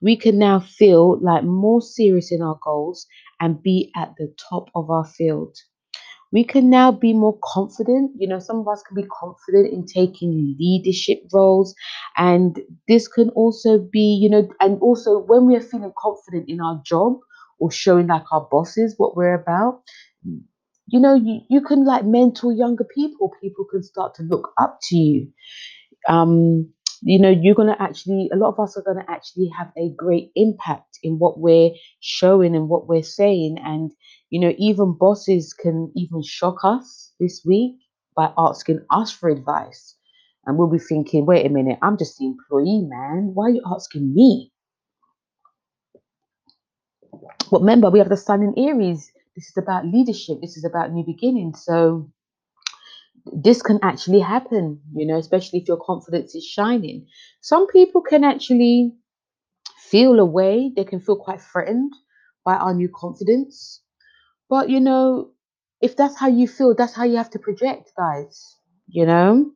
We 0.00 0.16
can 0.16 0.38
now 0.38 0.60
feel 0.60 1.20
like 1.20 1.44
more 1.44 1.82
serious 1.82 2.32
in 2.32 2.40
our 2.40 2.58
goals 2.64 3.06
and 3.38 3.62
be 3.62 3.92
at 3.96 4.14
the 4.16 4.34
top 4.48 4.70
of 4.74 4.90
our 4.90 5.04
field 5.04 5.56
we 6.32 6.44
can 6.44 6.70
now 6.70 6.92
be 6.92 7.12
more 7.12 7.38
confident. 7.42 8.12
You 8.18 8.28
know, 8.28 8.38
some 8.38 8.60
of 8.60 8.68
us 8.68 8.82
can 8.82 8.96
be 8.96 9.08
confident 9.20 9.72
in 9.72 9.86
taking 9.86 10.56
leadership 10.58 11.22
roles. 11.32 11.74
And 12.16 12.60
this 12.88 13.08
can 13.08 13.30
also 13.30 13.78
be, 13.78 14.18
you 14.22 14.30
know, 14.30 14.48
and 14.60 14.80
also 14.80 15.18
when 15.20 15.46
we 15.46 15.56
are 15.56 15.60
feeling 15.60 15.92
confident 15.98 16.48
in 16.48 16.60
our 16.60 16.80
job 16.84 17.14
or 17.58 17.70
showing 17.70 18.06
like 18.08 18.24
our 18.32 18.46
bosses 18.50 18.94
what 18.96 19.16
we're 19.16 19.34
about, 19.34 19.82
you 20.86 21.00
know, 21.00 21.14
you, 21.14 21.40
you 21.48 21.60
can 21.60 21.84
like 21.84 22.04
mentor 22.04 22.52
younger 22.52 22.84
people. 22.84 23.32
People 23.40 23.64
can 23.70 23.82
start 23.82 24.14
to 24.16 24.22
look 24.22 24.52
up 24.60 24.78
to 24.88 24.96
you. 24.96 25.28
Um, 26.08 26.72
you 27.02 27.18
know, 27.18 27.30
you're 27.30 27.54
going 27.54 27.74
to 27.74 27.82
actually, 27.82 28.28
a 28.32 28.36
lot 28.36 28.50
of 28.50 28.60
us 28.60 28.76
are 28.76 28.82
going 28.82 29.04
to 29.04 29.10
actually 29.10 29.50
have 29.56 29.72
a 29.76 29.90
great 29.96 30.30
impact 30.36 30.98
in 31.02 31.18
what 31.18 31.38
we're 31.38 31.70
showing 32.00 32.54
and 32.54 32.68
what 32.68 32.86
we're 32.86 33.02
saying. 33.02 33.56
And, 33.64 33.90
you 34.30 34.40
know, 34.40 34.54
even 34.58 34.96
bosses 34.98 35.52
can 35.52 35.90
even 35.96 36.22
shock 36.22 36.58
us 36.64 37.12
this 37.18 37.42
week 37.44 37.76
by 38.16 38.32
asking 38.36 38.80
us 38.90 39.10
for 39.10 39.30
advice. 39.30 39.96
And 40.46 40.58
we'll 40.58 40.70
be 40.70 40.78
thinking, 40.78 41.26
wait 41.26 41.46
a 41.46 41.50
minute, 41.50 41.78
I'm 41.82 41.96
just 41.96 42.18
the 42.18 42.26
employee, 42.26 42.82
man. 42.82 43.32
Why 43.34 43.46
are 43.46 43.50
you 43.50 43.62
asking 43.66 44.14
me? 44.14 44.52
But 47.50 47.60
remember, 47.60 47.90
we 47.90 47.98
have 47.98 48.08
the 48.08 48.16
sun 48.16 48.42
in 48.42 48.54
Aries. 48.58 49.10
This 49.36 49.48
is 49.48 49.56
about 49.56 49.86
leadership. 49.86 50.40
This 50.40 50.56
is 50.56 50.64
about 50.64 50.92
new 50.92 51.04
beginnings. 51.04 51.64
So 51.64 52.10
this 53.26 53.62
can 53.62 53.78
actually 53.82 54.20
happen, 54.20 54.80
you 54.94 55.06
know, 55.06 55.18
especially 55.18 55.60
if 55.60 55.68
your 55.68 55.78
confidence 55.84 56.34
is 56.34 56.44
shining. 56.44 57.06
Some 57.40 57.66
people 57.68 58.00
can 58.02 58.24
actually 58.24 58.94
feel 59.90 60.18
a 60.20 60.24
way, 60.24 60.72
they 60.76 60.84
can 60.84 61.00
feel 61.00 61.16
quite 61.16 61.40
threatened 61.42 61.92
by 62.44 62.54
our 62.56 62.74
new 62.74 62.88
confidence. 62.94 63.82
But, 64.48 64.70
you 64.70 64.80
know, 64.80 65.32
if 65.80 65.96
that's 65.96 66.18
how 66.18 66.28
you 66.28 66.48
feel, 66.48 66.74
that's 66.74 66.94
how 66.94 67.04
you 67.04 67.16
have 67.16 67.30
to 67.30 67.38
project, 67.38 67.92
guys, 67.96 68.56
you 68.88 69.06
know? 69.06 69.52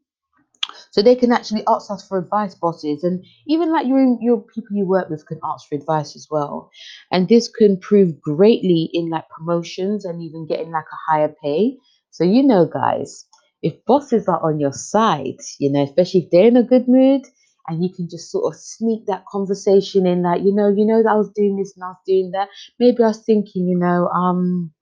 So 0.92 1.02
they 1.02 1.14
can 1.16 1.32
actually 1.32 1.62
ask 1.68 1.90
us 1.90 2.06
for 2.06 2.18
advice, 2.18 2.54
bosses, 2.54 3.04
and 3.04 3.24
even 3.46 3.70
like 3.72 3.86
your 3.86 4.16
your 4.20 4.40
people 4.40 4.76
you 4.76 4.86
work 4.86 5.10
with 5.10 5.26
can 5.26 5.38
ask 5.44 5.68
for 5.68 5.74
advice 5.76 6.16
as 6.16 6.26
well. 6.30 6.70
And 7.12 7.28
this 7.28 7.48
can 7.48 7.78
prove 7.78 8.20
greatly 8.20 8.88
in 8.92 9.10
like 9.10 9.28
promotions 9.28 10.04
and 10.04 10.22
even 10.22 10.46
getting 10.46 10.70
like 10.70 10.86
a 10.92 11.12
higher 11.12 11.34
pay. 11.42 11.76
So 12.10 12.24
you 12.24 12.42
know, 12.42 12.66
guys, 12.66 13.26
if 13.64 13.84
bosses 13.86 14.28
are 14.28 14.40
on 14.48 14.60
your 14.60 14.72
side, 14.72 15.40
you 15.58 15.72
know, 15.72 15.82
especially 15.84 16.20
if 16.24 16.30
they're 16.30 16.48
in 16.48 16.56
a 16.58 16.62
good 16.62 16.86
mood, 16.88 17.22
and 17.68 17.82
you 17.82 17.90
can 17.94 18.08
just 18.10 18.30
sort 18.30 18.52
of 18.54 18.60
sneak 18.60 19.06
that 19.06 19.24
conversation 19.26 20.06
in, 20.06 20.22
like, 20.22 20.42
you 20.42 20.54
know, 20.54 20.68
you 20.68 20.86
know 20.86 21.02
that 21.02 21.10
I 21.10 21.16
was 21.16 21.30
doing 21.34 21.56
this 21.56 21.74
and 21.76 21.84
I 21.84 21.88
was 21.88 22.02
doing 22.06 22.30
that. 22.32 22.48
Maybe 22.78 23.02
I 23.02 23.08
was 23.08 23.22
thinking, 23.24 23.66
you 23.68 23.78
know, 23.78 24.08
um, 24.08 24.72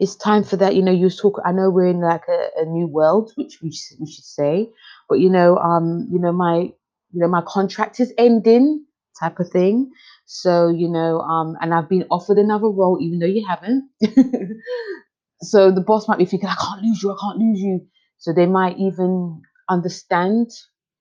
it's 0.00 0.16
time 0.16 0.44
for 0.44 0.56
that. 0.56 0.74
You 0.74 0.82
know, 0.82 0.92
you 0.92 1.10
talk. 1.10 1.40
I 1.44 1.52
know 1.52 1.70
we're 1.70 1.86
in 1.88 2.00
like 2.00 2.22
a, 2.28 2.48
a 2.62 2.64
new 2.64 2.86
world, 2.86 3.32
which 3.36 3.58
we 3.62 3.68
we 4.00 4.10
should 4.10 4.24
say, 4.24 4.70
but 5.08 5.20
you 5.20 5.30
know, 5.30 5.56
um, 5.58 6.08
you 6.10 6.18
know, 6.18 6.32
my 6.32 6.58
you 7.12 7.20
know 7.20 7.28
my 7.28 7.42
contract 7.46 8.00
is 8.00 8.12
ending, 8.18 8.84
type 9.20 9.38
of 9.40 9.48
thing. 9.50 9.90
So 10.26 10.68
you 10.68 10.88
know, 10.88 11.20
um, 11.20 11.56
and 11.60 11.74
I've 11.74 11.88
been 11.88 12.04
offered 12.10 12.38
another 12.38 12.68
role, 12.68 12.98
even 13.00 13.18
though 13.18 13.26
you 13.26 13.46
haven't. 13.46 13.90
so 15.42 15.70
the 15.70 15.80
boss 15.80 16.08
might 16.08 16.18
be 16.18 16.24
thinking, 16.24 16.48
I 16.48 16.56
can't 16.56 16.82
lose 16.82 17.02
you, 17.02 17.12
I 17.12 17.16
can't 17.20 17.38
lose 17.38 17.60
you. 17.60 17.86
So 18.18 18.32
they 18.32 18.46
might 18.46 18.78
even 18.78 19.42
understand, 19.68 20.50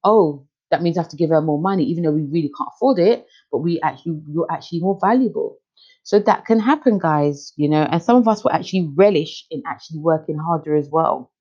oh, 0.03 0.45
that 0.69 0.81
means 0.81 0.97
I 0.97 1.01
have 1.01 1.09
to 1.11 1.17
give 1.17 1.29
her 1.29 1.41
more 1.41 1.59
money, 1.59 1.83
even 1.85 2.03
though 2.03 2.11
we 2.11 2.23
really 2.23 2.51
can't 2.57 2.69
afford 2.75 2.99
it, 2.99 3.25
but 3.51 3.59
we 3.59 3.79
actually 3.81 4.21
you're 4.29 4.51
actually 4.51 4.81
more 4.81 4.97
valuable. 5.01 5.57
So 6.03 6.19
that 6.19 6.45
can 6.45 6.59
happen, 6.59 6.99
guys, 6.99 7.53
you 7.57 7.69
know, 7.69 7.83
and 7.83 8.01
some 8.01 8.17
of 8.17 8.27
us 8.27 8.43
will 8.43 8.51
actually 8.51 8.89
relish 8.95 9.45
in 9.51 9.63
actually 9.67 9.99
working 9.99 10.37
harder 10.37 10.75
as 10.75 10.89
well. 10.91 11.31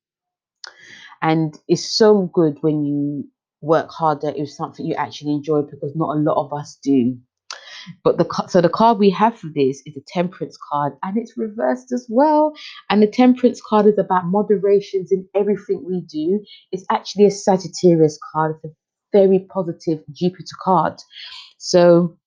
And 1.21 1.57
it's 1.67 1.97
so 1.97 2.29
good 2.33 2.57
when 2.61 2.83
you 2.83 3.29
work 3.61 3.89
harder 3.89 4.31
if 4.35 4.49
something 4.49 4.85
you 4.85 4.95
actually 4.95 5.33
enjoy 5.33 5.61
because 5.61 5.93
not 5.95 6.15
a 6.15 6.19
lot 6.19 6.43
of 6.43 6.53
us 6.53 6.77
do. 6.83 7.17
But 8.03 8.17
the 8.17 8.27
so 8.47 8.61
the 8.61 8.69
card 8.69 8.99
we 8.99 9.09
have 9.11 9.37
for 9.37 9.47
this 9.53 9.81
is 9.85 9.97
a 9.97 10.01
temperance 10.07 10.57
card 10.71 10.93
and 11.03 11.17
it's 11.17 11.37
reversed 11.37 11.91
as 11.91 12.07
well. 12.09 12.53
And 12.89 13.01
the 13.01 13.07
temperance 13.07 13.61
card 13.67 13.85
is 13.87 13.97
about 13.97 14.25
moderations 14.25 15.11
in 15.11 15.27
everything 15.35 15.83
we 15.87 16.01
do. 16.01 16.43
It's 16.71 16.85
actually 16.91 17.25
a 17.25 17.31
Sagittarius 17.31 18.19
card. 18.33 18.57
It's 18.63 18.73
a 18.73 19.17
very 19.17 19.39
positive 19.39 20.03
Jupiter 20.13 20.55
card. 20.63 21.01
So 21.57 22.17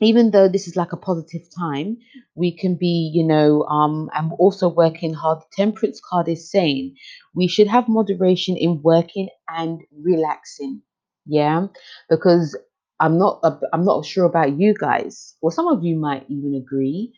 even 0.00 0.30
though 0.30 0.48
this 0.48 0.68
is 0.68 0.76
like 0.76 0.92
a 0.92 0.96
positive 0.96 1.42
time, 1.58 1.98
we 2.34 2.52
can 2.56 2.76
be, 2.76 3.10
you 3.14 3.24
know, 3.26 3.64
um, 3.64 4.10
and 4.14 4.32
also 4.38 4.68
working 4.68 5.14
hard. 5.14 5.40
The 5.40 5.64
temperance 5.64 6.00
card 6.00 6.28
is 6.28 6.50
saying 6.50 6.96
we 7.34 7.48
should 7.48 7.68
have 7.68 7.88
moderation 7.88 8.56
in 8.56 8.82
working 8.82 9.28
and 9.48 9.80
relaxing. 10.04 10.82
Yeah, 11.26 11.66
because 12.08 12.56
I'm 13.00 13.18
not, 13.18 13.42
I'm 13.72 13.84
not 13.84 14.04
sure 14.06 14.24
about 14.26 14.58
you 14.58 14.74
guys. 14.74 15.34
Well, 15.40 15.50
some 15.50 15.68
of 15.68 15.84
you 15.84 15.96
might 15.96 16.24
even 16.28 16.54
agree, 16.54 17.12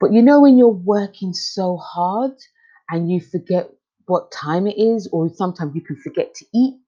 but 0.00 0.12
you 0.12 0.22
know, 0.22 0.40
when 0.42 0.58
you're 0.58 0.68
working 0.68 1.32
so 1.32 1.76
hard 1.76 2.32
and 2.90 3.10
you 3.10 3.20
forget 3.20 3.70
what 4.06 4.30
time 4.32 4.66
it 4.66 4.78
is, 4.78 5.08
or 5.12 5.28
sometimes 5.34 5.74
you 5.74 5.80
can 5.80 5.96
forget 5.96 6.34
to 6.34 6.46
eat, 6.54 6.82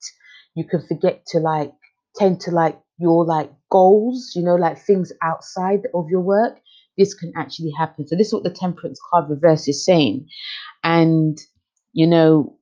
you 0.54 0.64
can 0.64 0.86
forget 0.86 1.24
to 1.28 1.38
like 1.38 1.72
tend 2.16 2.40
to 2.40 2.50
like 2.50 2.78
your 2.98 3.24
like 3.24 3.50
goals, 3.70 4.32
you 4.34 4.42
know, 4.42 4.54
like 4.56 4.78
things 4.78 5.12
outside 5.22 5.80
of 5.94 6.06
your 6.10 6.20
work, 6.20 6.58
this 6.98 7.14
can 7.14 7.32
actually 7.36 7.72
happen. 7.76 8.06
So 8.06 8.16
this 8.16 8.28
is 8.28 8.32
what 8.34 8.44
the 8.44 8.50
temperance 8.50 9.00
card 9.10 9.28
reverse 9.30 9.68
is 9.68 9.84
saying. 9.84 10.26
And 10.84 11.38
you 11.92 12.06
know, 12.06 12.58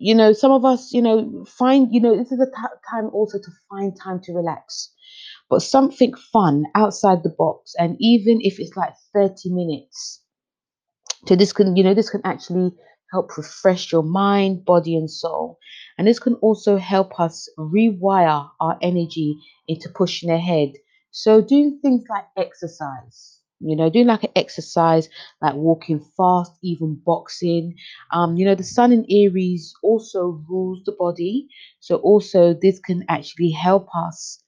you 0.00 0.14
know, 0.14 0.32
some 0.32 0.52
of 0.52 0.64
us, 0.64 0.92
you 0.92 1.02
know, 1.02 1.44
find, 1.46 1.88
you 1.92 2.00
know, 2.00 2.16
this 2.16 2.32
is 2.32 2.40
a 2.40 2.46
t- 2.46 2.80
time 2.90 3.08
also 3.12 3.38
to 3.38 3.50
find 3.70 3.96
time 3.98 4.20
to 4.24 4.32
relax, 4.32 4.92
but 5.50 5.62
something 5.62 6.14
fun 6.32 6.64
outside 6.74 7.22
the 7.22 7.34
box. 7.38 7.74
And 7.78 7.96
even 8.00 8.38
if 8.42 8.60
it's 8.60 8.76
like 8.76 8.94
30 9.14 9.50
minutes, 9.52 10.22
so 11.26 11.36
this 11.36 11.52
can, 11.52 11.76
you 11.76 11.84
know, 11.84 11.94
this 11.94 12.10
can 12.10 12.22
actually 12.24 12.72
help 13.12 13.36
refresh 13.36 13.92
your 13.92 14.02
mind, 14.02 14.64
body, 14.64 14.96
and 14.96 15.10
soul. 15.10 15.58
And 15.96 16.06
this 16.06 16.18
can 16.18 16.34
also 16.34 16.76
help 16.76 17.18
us 17.20 17.48
rewire 17.58 18.50
our 18.60 18.78
energy 18.82 19.38
into 19.68 19.88
pushing 19.94 20.30
ahead. 20.30 20.72
So 21.10 21.40
doing 21.40 21.78
things 21.82 22.04
like 22.10 22.26
exercise, 22.36 23.37
you 23.60 23.76
know, 23.76 23.90
doing 23.90 24.06
like 24.06 24.24
an 24.24 24.32
exercise, 24.36 25.08
like 25.42 25.54
walking 25.54 26.00
fast, 26.16 26.52
even 26.62 27.00
boxing. 27.04 27.74
Um, 28.12 28.36
you 28.36 28.44
know, 28.46 28.54
the 28.54 28.64
sun 28.64 28.92
in 28.92 29.06
Aries 29.10 29.74
also 29.82 30.42
rules 30.48 30.82
the 30.86 30.92
body. 30.92 31.48
So 31.80 31.96
also 31.96 32.54
this 32.54 32.80
can 32.80 33.04
actually 33.08 33.50
help 33.50 33.88
us 33.96 34.40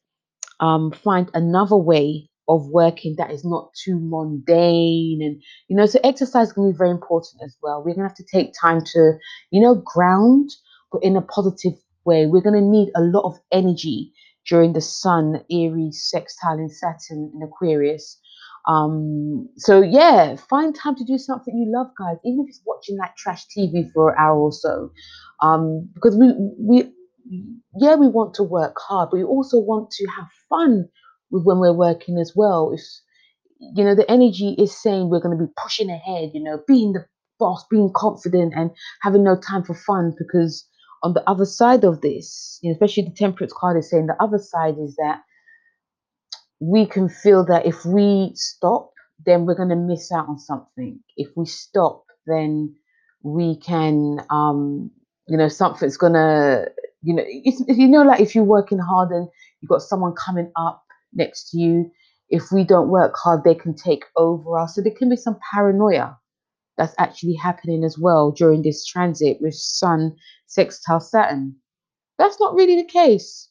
um, 0.61 0.93
find 0.93 1.31
another 1.35 1.77
way 1.77 2.29
of 2.49 2.67
working 2.69 3.17
that 3.19 3.31
is 3.33 3.45
not 3.45 3.71
too 3.85 3.99
mundane 4.01 5.21
and 5.23 5.43
you 5.69 5.77
know 5.77 5.87
so 5.87 6.01
exercise 6.05 6.49
is 6.49 6.53
going 6.53 6.69
to 6.71 6.75
be 6.75 6.79
very 6.79 6.91
important 6.91 7.43
as 7.45 7.57
well 7.63 7.79
we're 7.81 7.95
going 7.95 7.99
to 7.99 8.09
have 8.09 8.15
to 8.17 8.25
take 8.25 8.53
time 8.61 8.83
to 8.85 9.15
you 9.51 9.61
know 9.61 9.77
ground 9.85 10.51
but 10.93 11.03
in 11.05 11.17
a 11.17 11.23
positive 11.23 11.75
way 12.07 12.27
we're 12.27 12.43
going 12.43 12.55
to 12.55 12.61
need 12.61 12.91
a 12.97 13.03
lot 13.03 13.25
of 13.25 13.39
energy 13.53 14.13
during 14.49 14.73
the 14.75 14.81
sun 14.81 15.43
aries 15.53 16.05
sextile 16.11 16.59
in 16.59 16.69
saturn 16.69 17.31
in 17.35 17.43
aquarius 17.43 18.20
um 18.69 19.49
so 19.57 19.81
yeah 19.83 20.37
find 20.51 20.75
time 20.75 20.95
to 20.97 21.05
do 21.05 21.19
something 21.19 21.57
you 21.57 21.73
love 21.75 21.89
guys 21.99 22.17
even 22.25 22.41
if 22.41 22.49
it's 22.51 22.63
watching 22.67 22.97
like 22.99 23.17
trash 23.17 23.47
tv 23.57 23.91
for 23.95 24.11
an 24.11 24.17
hour 24.19 24.39
or 24.39 24.53
so 24.53 24.91
um 25.43 25.89
because 25.95 26.17
we 26.17 26.33
we 26.59 26.85
yeah, 27.79 27.95
we 27.97 28.09
want 28.09 28.35
to 28.35 28.43
work 28.43 28.77
hard, 28.81 29.11
but 29.11 29.19
we 29.19 29.25
also 29.25 29.59
want 29.59 29.91
to 29.93 30.07
have 30.09 30.29
fun 30.49 30.89
with 31.31 31.45
when 31.45 31.59
we're 31.61 31.73
working 31.75 32.19
as 32.19 32.33
well. 32.37 32.73
If 32.75 32.81
you 33.61 33.85
know 33.85 33.95
the 33.95 34.11
energy 34.11 34.55
is 34.59 34.77
saying 34.77 35.11
we're 35.11 35.21
going 35.21 35.39
to 35.39 35.45
be 35.45 35.53
pushing 35.63 35.91
ahead, 35.91 36.31
you 36.35 36.43
know, 36.43 36.63
being 36.67 36.93
the 36.93 37.07
boss, 37.39 37.65
being 37.71 37.93
confident, 37.95 38.55
and 38.57 38.71
having 39.03 39.25
no 39.25 39.37
time 39.37 39.65
for 39.65 39.75
fun. 39.75 40.15
Because 40.19 40.67
on 41.03 41.15
the 41.15 41.29
other 41.29 41.45
side 41.47 41.85
of 41.85 42.01
this, 42.01 42.59
you 42.63 42.71
know, 42.71 42.75
especially 42.75 43.05
the 43.05 43.17
temperance 43.17 43.53
card 43.57 43.79
is 43.79 43.91
saying 43.91 44.07
the 44.07 44.23
other 44.23 44.39
side 44.39 44.77
is 44.83 44.97
that 44.97 45.21
we 46.61 46.87
can 46.87 47.09
feel 47.09 47.45
that 47.47 47.67
if 47.67 47.85
we 47.85 48.33
stop, 48.35 48.93
then 49.25 49.47
we're 49.47 49.55
going 49.55 49.71
to 49.71 49.77
miss 49.77 50.13
out 50.13 50.29
on 50.29 50.39
something. 50.39 51.01
If 51.17 51.29
we 51.37 51.47
stop, 51.47 52.05
then 52.27 52.75
we 53.23 53.59
can, 53.59 54.19
um, 54.31 54.91
you 55.27 55.37
know, 55.37 55.49
something's 55.49 55.97
going 55.97 56.13
to, 56.13 56.71
you 57.03 57.15
know, 57.15 57.25
it's, 57.27 57.63
you 57.67 57.89
know, 57.89 58.03
like 58.03 58.21
if 58.21 58.35
you're 58.35 58.45
working 58.45 58.79
hard 58.79 59.11
and 59.11 59.29
you've 59.61 59.71
got 59.71 59.83
someone 59.83 60.15
coming 60.15 60.53
up 60.57 60.83
next 61.15 61.51
to 61.51 61.59
you, 61.59 61.91
if 62.29 62.53
we 62.53 62.63
don't 62.63 62.89
work 62.89 63.15
hard, 63.17 63.43
they 63.43 63.55
can 63.55 63.75
take 63.75 64.05
over 64.17 64.59
us. 64.59 64.75
So 64.75 64.83
there 64.83 64.95
can 64.97 65.09
be 65.09 65.17
some 65.17 65.39
paranoia 65.53 66.17
that's 66.77 66.95
actually 66.99 67.35
happening 67.35 67.85
as 67.85 67.99
well 67.99 68.31
during 68.31 68.63
this 68.63 68.87
transit 68.87 69.39
with 69.41 69.55
Sun 69.55 70.17
sextile 70.47 71.01
Saturn. 71.01 71.57
That's 72.19 72.39
not 72.39 72.55
really 72.55 72.77
the 72.77 72.89
case 72.89 73.50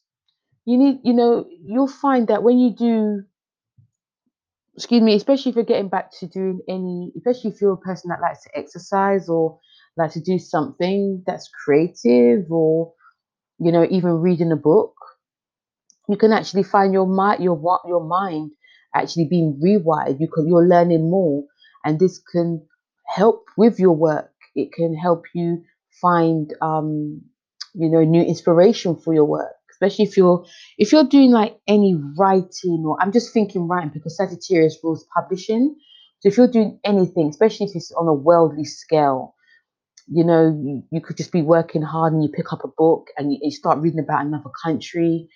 you 0.65 0.77
need 0.77 0.99
you 1.03 1.13
know 1.13 1.45
you'll 1.65 1.87
find 1.87 2.27
that 2.27 2.43
when 2.43 2.59
you 2.59 2.71
do 2.75 3.23
excuse 4.75 5.01
me 5.01 5.15
especially 5.15 5.49
if 5.49 5.55
you're 5.55 5.65
getting 5.65 5.89
back 5.89 6.11
to 6.11 6.27
doing 6.27 6.61
any 6.69 7.11
especially 7.17 7.51
if 7.51 7.61
you're 7.61 7.73
a 7.73 7.77
person 7.77 8.09
that 8.09 8.21
likes 8.21 8.43
to 8.43 8.49
exercise 8.57 9.27
or 9.29 9.59
likes 9.97 10.13
to 10.13 10.21
do 10.21 10.39
something 10.39 11.23
that's 11.25 11.49
creative 11.65 12.49
or 12.51 12.93
you 13.59 13.71
know 13.71 13.85
even 13.89 14.11
reading 14.21 14.51
a 14.51 14.55
book 14.55 14.93
you 16.07 16.17
can 16.17 16.31
actually 16.31 16.63
find 16.63 16.93
your 16.93 17.07
mind 17.07 17.43
your 17.43 17.55
what 17.55 17.81
your 17.87 18.03
mind 18.05 18.51
actually 18.95 19.27
being 19.29 19.59
rewired 19.63 20.19
you 20.19 20.27
can 20.33 20.47
you're 20.47 20.67
learning 20.67 21.09
more 21.09 21.43
and 21.85 21.99
this 21.99 22.19
can 22.31 22.61
help 23.07 23.45
with 23.57 23.79
your 23.79 23.93
work. 23.93 24.31
It 24.55 24.71
can 24.73 24.95
help 24.95 25.23
you 25.33 25.63
find 26.01 26.53
um 26.61 27.21
you 27.73 27.89
know 27.89 28.03
new 28.03 28.21
inspiration 28.21 28.95
for 28.95 29.13
your 29.13 29.25
work 29.25 29.53
especially 29.81 30.05
if 30.05 30.17
you're 30.17 30.45
if 30.77 30.91
you're 30.91 31.05
doing 31.05 31.31
like 31.31 31.57
any 31.67 31.95
writing 32.17 32.83
or 32.85 32.97
i'm 33.01 33.11
just 33.11 33.33
thinking 33.33 33.67
writing 33.67 33.91
because 33.93 34.17
sagittarius 34.17 34.77
rules 34.83 35.05
publishing. 35.15 35.75
So 36.19 36.27
if 36.27 36.37
you're 36.37 36.51
doing 36.51 36.79
anything 36.83 37.29
especially 37.29 37.67
if 37.67 37.75
it's 37.75 37.91
on 37.93 38.07
a 38.07 38.13
worldly 38.13 38.65
scale 38.65 39.35
you 40.07 40.23
know 40.23 40.47
you, 40.47 40.83
you 40.91 41.01
could 41.01 41.17
just 41.17 41.31
be 41.31 41.41
working 41.41 41.81
hard 41.81 42.13
and 42.13 42.23
you 42.23 42.29
pick 42.29 42.51
up 42.51 42.63
a 42.63 42.67
book 42.67 43.07
and 43.17 43.31
you, 43.31 43.39
you 43.41 43.51
start 43.51 43.79
reading 43.79 43.99
about 43.99 44.25
another 44.25 44.49
country 44.63 45.29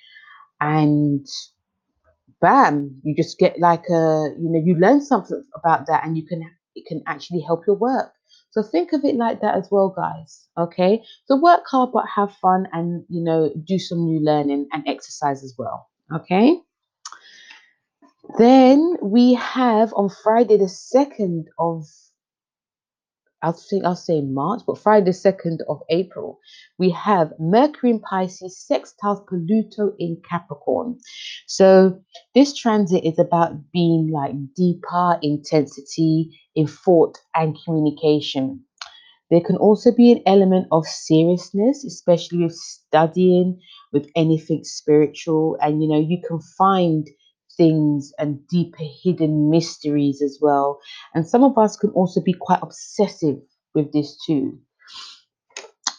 and 0.59 1.25
bam 2.41 2.99
you 3.03 3.15
just 3.15 3.37
get 3.37 3.59
like 3.59 3.85
a 3.89 4.29
you 4.37 4.49
know 4.49 4.61
you 4.63 4.75
learn 4.75 5.01
something 5.01 5.43
about 5.55 5.87
that 5.87 6.05
and 6.05 6.17
you 6.17 6.25
can 6.25 6.41
it 6.75 6.85
can 6.85 7.01
actually 7.07 7.41
help 7.41 7.65
your 7.65 7.75
work 7.75 8.11
so 8.53 8.61
think 8.61 8.93
of 8.93 9.03
it 9.03 9.15
like 9.15 9.41
that 9.41 9.55
as 9.55 9.67
well 9.71 9.89
guys 9.89 10.47
okay? 10.59 11.03
So 11.25 11.35
work 11.41 11.63
hard 11.65 11.89
but 11.91 12.05
have 12.15 12.31
fun 12.33 12.67
and 12.71 13.03
you 13.09 13.23
know 13.23 13.51
do 13.65 13.79
some 13.79 14.05
new 14.05 14.19
learning 14.19 14.67
and 14.71 14.87
exercise 14.87 15.43
as 15.43 15.55
well 15.57 15.89
okay? 16.13 16.59
Then 18.37 18.97
we 19.01 19.33
have 19.33 19.91
on 19.95 20.09
friday 20.09 20.57
the 20.57 20.65
2nd 20.69 21.45
of 21.57 21.87
I 23.43 23.51
think 23.51 23.83
I'll 23.83 23.95
say 23.95 24.21
March, 24.21 24.61
but 24.65 24.77
Friday, 24.77 25.11
the 25.11 25.11
2nd 25.11 25.57
of 25.67 25.81
April, 25.89 26.39
we 26.79 26.89
have 26.91 27.33
Mercury 27.39 27.91
in 27.91 27.99
Pisces 27.99 28.65
sextiles 28.71 29.27
Pluto 29.27 29.93
in 29.99 30.21
Capricorn. 30.29 30.97
So 31.47 31.99
this 32.33 32.55
transit 32.55 33.03
is 33.03 33.19
about 33.19 33.71
being 33.73 34.09
like 34.11 34.31
deeper 34.55 35.19
intensity 35.21 36.39
in 36.55 36.67
thought 36.67 37.17
and 37.35 37.57
communication. 37.65 38.63
There 39.29 39.41
can 39.41 39.57
also 39.57 39.91
be 39.91 40.11
an 40.11 40.21
element 40.25 40.67
of 40.71 40.85
seriousness, 40.85 41.83
especially 41.83 42.43
with 42.43 42.55
studying, 42.55 43.59
with 43.91 44.09
anything 44.15 44.63
spiritual, 44.63 45.57
and 45.59 45.81
you 45.81 45.89
know, 45.89 45.99
you 45.99 46.21
can 46.25 46.39
find 46.57 47.09
things 47.57 48.13
and 48.17 48.45
deeper 48.47 48.83
hidden 49.03 49.49
mysteries 49.49 50.21
as 50.21 50.39
well. 50.41 50.79
And 51.13 51.27
some 51.27 51.43
of 51.43 51.57
us 51.57 51.77
can 51.77 51.89
also 51.91 52.21
be 52.21 52.33
quite 52.33 52.59
obsessive 52.61 53.37
with 53.73 53.91
this 53.93 54.17
too. 54.25 54.59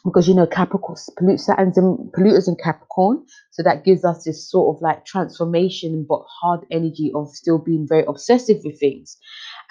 Because 0.04 0.28
you 0.28 0.34
know, 0.34 0.46
Capricorn, 0.46 0.98
Saturn's 1.38 1.78
in, 1.78 2.10
Pluto's 2.14 2.46
in 2.46 2.56
Capricorn, 2.62 3.24
so 3.52 3.62
that 3.62 3.84
gives 3.84 4.04
us 4.04 4.24
this 4.24 4.50
sort 4.50 4.76
of 4.76 4.82
like 4.82 5.06
transformation, 5.06 6.04
but 6.06 6.22
hard 6.42 6.60
energy 6.70 7.10
of 7.14 7.30
still 7.30 7.58
being 7.58 7.86
very 7.88 8.04
obsessive 8.06 8.58
with 8.64 8.78
things. 8.78 9.16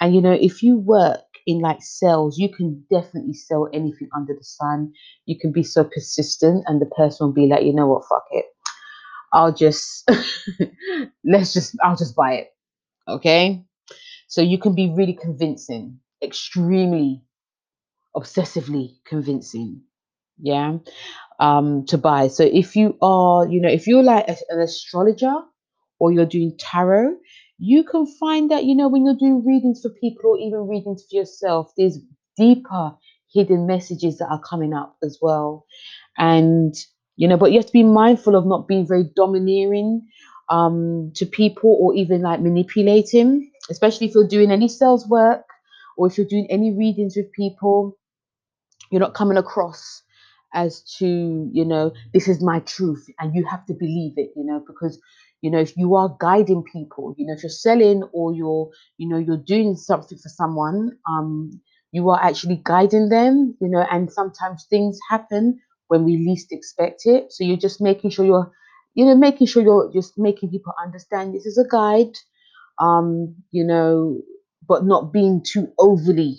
And 0.00 0.12
you 0.12 0.20
know, 0.20 0.32
if 0.32 0.60
you 0.60 0.76
work 0.78 1.20
in 1.46 1.60
like 1.60 1.82
sales, 1.82 2.36
you 2.36 2.48
can 2.52 2.84
definitely 2.90 3.34
sell 3.34 3.68
anything 3.72 4.08
under 4.16 4.34
the 4.34 4.42
sun. 4.42 4.92
You 5.26 5.38
can 5.38 5.52
be 5.52 5.62
so 5.62 5.84
persistent, 5.84 6.64
and 6.66 6.80
the 6.80 6.86
person 6.86 7.26
will 7.26 7.34
be 7.34 7.46
like, 7.46 7.62
you 7.62 7.72
know 7.72 7.86
what, 7.86 8.04
fuck 8.08 8.24
it. 8.32 8.46
I'll 9.34 9.54
just 9.54 10.10
let's 11.24 11.54
just 11.54 11.76
I'll 11.84 11.96
just 11.96 12.16
buy 12.16 12.34
it. 12.34 12.48
Okay. 13.08 13.64
So 14.28 14.42
you 14.42 14.58
can 14.58 14.74
be 14.74 14.92
really 14.96 15.14
convincing, 15.20 16.00
extremely 16.22 17.22
obsessively 18.16 18.96
convincing. 19.06 19.82
Yeah. 20.40 20.78
Um, 21.40 21.86
to 21.86 21.98
buy. 21.98 22.28
So 22.28 22.44
if 22.44 22.76
you 22.76 22.96
are, 23.02 23.46
you 23.48 23.60
know, 23.60 23.70
if 23.70 23.86
you're 23.86 24.02
like 24.02 24.28
a, 24.28 24.36
an 24.50 24.60
astrologer 24.60 25.34
or 25.98 26.12
you're 26.12 26.26
doing 26.26 26.56
tarot, 26.58 27.16
you 27.58 27.84
can 27.84 28.06
find 28.06 28.50
that, 28.50 28.64
you 28.64 28.76
know, 28.76 28.88
when 28.88 29.04
you're 29.04 29.16
doing 29.18 29.44
readings 29.46 29.82
for 29.82 29.90
people 29.90 30.32
or 30.32 30.38
even 30.38 30.68
readings 30.68 31.04
for 31.10 31.16
yourself, 31.16 31.72
there's 31.76 31.98
deeper 32.36 32.96
hidden 33.32 33.66
messages 33.66 34.18
that 34.18 34.28
are 34.30 34.40
coming 34.42 34.74
up 34.74 34.96
as 35.02 35.18
well. 35.22 35.66
And, 36.18 36.74
you 37.16 37.28
know, 37.28 37.36
but 37.36 37.52
you 37.52 37.58
have 37.58 37.66
to 37.66 37.72
be 37.72 37.82
mindful 37.84 38.36
of 38.36 38.46
not 38.46 38.68
being 38.68 38.86
very 38.86 39.04
domineering 39.16 40.06
um, 40.50 41.12
to 41.16 41.26
people 41.26 41.76
or 41.80 41.94
even 41.94 42.22
like 42.22 42.40
manipulating, 42.40 43.50
especially 43.70 44.08
if 44.08 44.14
you're 44.14 44.28
doing 44.28 44.50
any 44.50 44.68
sales 44.68 45.06
work 45.08 45.44
or 45.96 46.06
if 46.08 46.18
you're 46.18 46.26
doing 46.26 46.46
any 46.50 46.72
readings 46.72 47.16
with 47.16 47.32
people 47.32 47.96
you're 48.90 49.00
not 49.00 49.14
coming 49.14 49.38
across 49.38 50.02
as 50.54 50.82
to 50.98 51.50
you 51.52 51.64
know 51.64 51.92
this 52.14 52.28
is 52.28 52.42
my 52.42 52.60
truth 52.60 53.06
and 53.18 53.34
you 53.34 53.44
have 53.44 53.66
to 53.66 53.74
believe 53.74 54.14
it 54.16 54.30
you 54.36 54.44
know 54.44 54.62
because 54.66 54.98
you 55.42 55.50
know 55.50 55.58
if 55.58 55.76
you 55.76 55.94
are 55.94 56.16
guiding 56.20 56.62
people 56.72 57.14
you 57.18 57.26
know 57.26 57.34
if 57.34 57.42
you're 57.42 57.50
selling 57.50 58.02
or 58.12 58.34
you're 58.34 58.70
you 58.98 59.08
know 59.08 59.18
you're 59.18 59.36
doing 59.46 59.76
something 59.76 60.18
for 60.18 60.28
someone 60.28 60.92
um 61.08 61.50
you 61.92 62.08
are 62.08 62.22
actually 62.22 62.60
guiding 62.64 63.08
them 63.08 63.56
you 63.60 63.68
know 63.68 63.86
and 63.90 64.10
sometimes 64.12 64.66
things 64.70 64.98
happen 65.10 65.60
when 65.88 66.04
we 66.04 66.16
least 66.16 66.48
expect 66.52 67.02
it 67.06 67.32
so 67.32 67.44
you're 67.44 67.56
just 67.56 67.80
making 67.80 68.10
sure 68.10 68.24
you're 68.24 68.52
you 68.94 69.04
know 69.04 69.16
making 69.16 69.46
sure 69.46 69.62
you're 69.62 69.90
just 69.92 70.14
making 70.18 70.50
people 70.50 70.72
understand 70.82 71.34
this 71.34 71.46
is 71.46 71.58
a 71.58 71.68
guide 71.68 72.14
um 72.80 73.34
you 73.50 73.64
know 73.64 74.20
but 74.66 74.84
not 74.84 75.12
being 75.12 75.42
too 75.44 75.68
overly 75.78 76.38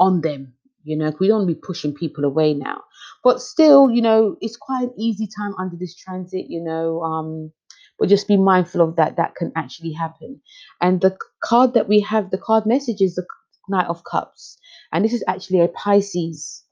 on 0.00 0.20
them. 0.20 0.54
You 0.84 0.96
know, 0.96 1.12
we 1.20 1.28
don't 1.28 1.46
be 1.46 1.54
pushing 1.54 1.94
people 1.94 2.24
away 2.24 2.54
now. 2.54 2.82
But 3.22 3.40
still, 3.40 3.90
you 3.90 4.02
know, 4.02 4.36
it's 4.40 4.56
quite 4.56 4.84
an 4.84 4.94
easy 4.98 5.28
time 5.38 5.54
under 5.58 5.76
this 5.76 5.96
transit, 5.96 6.46
you 6.48 6.62
know. 6.62 7.02
Um, 7.02 7.52
but 7.98 8.08
just 8.08 8.28
be 8.28 8.36
mindful 8.36 8.80
of 8.80 8.96
that. 8.96 9.16
That 9.16 9.34
can 9.36 9.52
actually 9.56 9.92
happen. 9.92 10.40
And 10.80 11.00
the 11.00 11.16
card 11.44 11.74
that 11.74 11.88
we 11.88 12.00
have, 12.00 12.30
the 12.30 12.38
card 12.38 12.66
message 12.66 13.00
is 13.02 13.14
the 13.14 13.26
Knight 13.68 13.86
of 13.88 14.04
Cups. 14.04 14.58
And 14.92 15.04
this 15.04 15.12
is 15.12 15.24
actually 15.28 15.60
a 15.60 15.68
Pisces, 15.68 16.64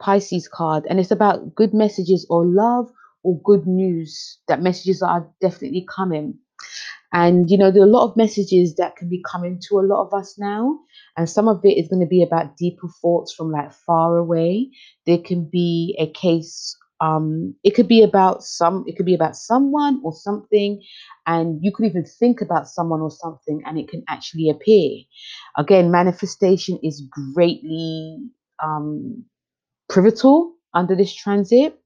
Pisces 0.00 0.48
card. 0.48 0.86
And 0.88 0.98
it's 1.00 1.10
about 1.12 1.54
good 1.54 1.74
messages 1.74 2.26
or 2.30 2.44
love 2.46 2.90
or 3.22 3.40
good 3.44 3.66
news. 3.66 4.38
That 4.48 4.62
messages 4.62 5.02
are 5.02 5.28
definitely 5.40 5.86
coming. 5.94 6.38
And, 7.12 7.50
you 7.50 7.58
know, 7.58 7.70
there 7.70 7.82
are 7.82 7.86
a 7.86 7.90
lot 7.90 8.08
of 8.08 8.16
messages 8.16 8.76
that 8.76 8.96
can 8.96 9.08
be 9.08 9.22
coming 9.30 9.60
to 9.68 9.80
a 9.80 9.86
lot 9.86 10.06
of 10.06 10.14
us 10.14 10.38
now. 10.38 10.78
And 11.16 11.28
some 11.28 11.48
of 11.48 11.64
it 11.64 11.76
is 11.76 11.88
going 11.88 12.00
to 12.02 12.08
be 12.08 12.22
about 12.22 12.56
deeper 12.56 12.88
thoughts 13.02 13.32
from 13.34 13.50
like 13.50 13.72
far 13.72 14.16
away. 14.16 14.70
There 15.06 15.18
can 15.18 15.48
be 15.50 15.96
a 15.98 16.06
case, 16.12 16.76
um, 17.00 17.54
it 17.64 17.74
could 17.74 17.88
be 17.88 18.02
about 18.02 18.44
some, 18.44 18.84
it 18.86 18.96
could 18.96 19.06
be 19.06 19.14
about 19.14 19.34
someone 19.36 20.00
or 20.04 20.12
something. 20.12 20.82
And 21.26 21.58
you 21.62 21.72
could 21.74 21.86
even 21.86 22.04
think 22.04 22.40
about 22.40 22.68
someone 22.68 23.00
or 23.00 23.10
something 23.10 23.62
and 23.66 23.78
it 23.78 23.88
can 23.88 24.04
actually 24.08 24.48
appear. 24.48 25.00
Again, 25.58 25.90
manifestation 25.90 26.78
is 26.82 27.02
greatly 27.34 28.18
um, 28.62 29.24
pivotal 29.92 30.54
under 30.74 30.94
this 30.94 31.14
transit. 31.14 31.78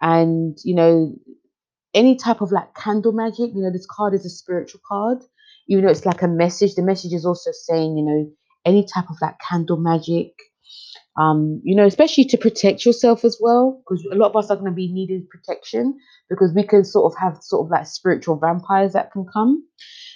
And, 0.00 0.56
you 0.64 0.74
know, 0.74 1.14
any 1.94 2.16
type 2.16 2.40
of 2.40 2.52
like 2.52 2.74
candle 2.74 3.12
magic, 3.12 3.50
you 3.54 3.62
know, 3.62 3.72
this 3.72 3.86
card 3.90 4.14
is 4.14 4.24
a 4.24 4.30
spiritual 4.30 4.80
card. 4.86 5.18
Even 5.68 5.84
though 5.84 5.90
it's 5.90 6.06
like 6.06 6.22
a 6.22 6.28
message, 6.28 6.74
the 6.74 6.82
message 6.82 7.12
is 7.12 7.24
also 7.24 7.50
saying, 7.52 7.96
you 7.96 8.04
know, 8.04 8.30
any 8.64 8.84
type 8.84 9.08
of 9.10 9.16
like 9.22 9.36
candle 9.46 9.76
magic, 9.76 10.32
um, 11.18 11.60
you 11.64 11.74
know, 11.74 11.86
especially 11.86 12.24
to 12.24 12.38
protect 12.38 12.84
yourself 12.84 13.24
as 13.24 13.38
well, 13.40 13.82
because 13.82 14.04
a 14.10 14.14
lot 14.14 14.30
of 14.30 14.36
us 14.36 14.50
are 14.50 14.56
going 14.56 14.70
to 14.70 14.74
be 14.74 14.92
needing 14.92 15.26
protection 15.30 15.98
because 16.28 16.52
we 16.54 16.62
can 16.62 16.84
sort 16.84 17.12
of 17.12 17.18
have 17.18 17.38
sort 17.42 17.66
of 17.66 17.70
like 17.70 17.86
spiritual 17.86 18.36
vampires 18.38 18.92
that 18.92 19.12
can 19.12 19.26
come. 19.32 19.64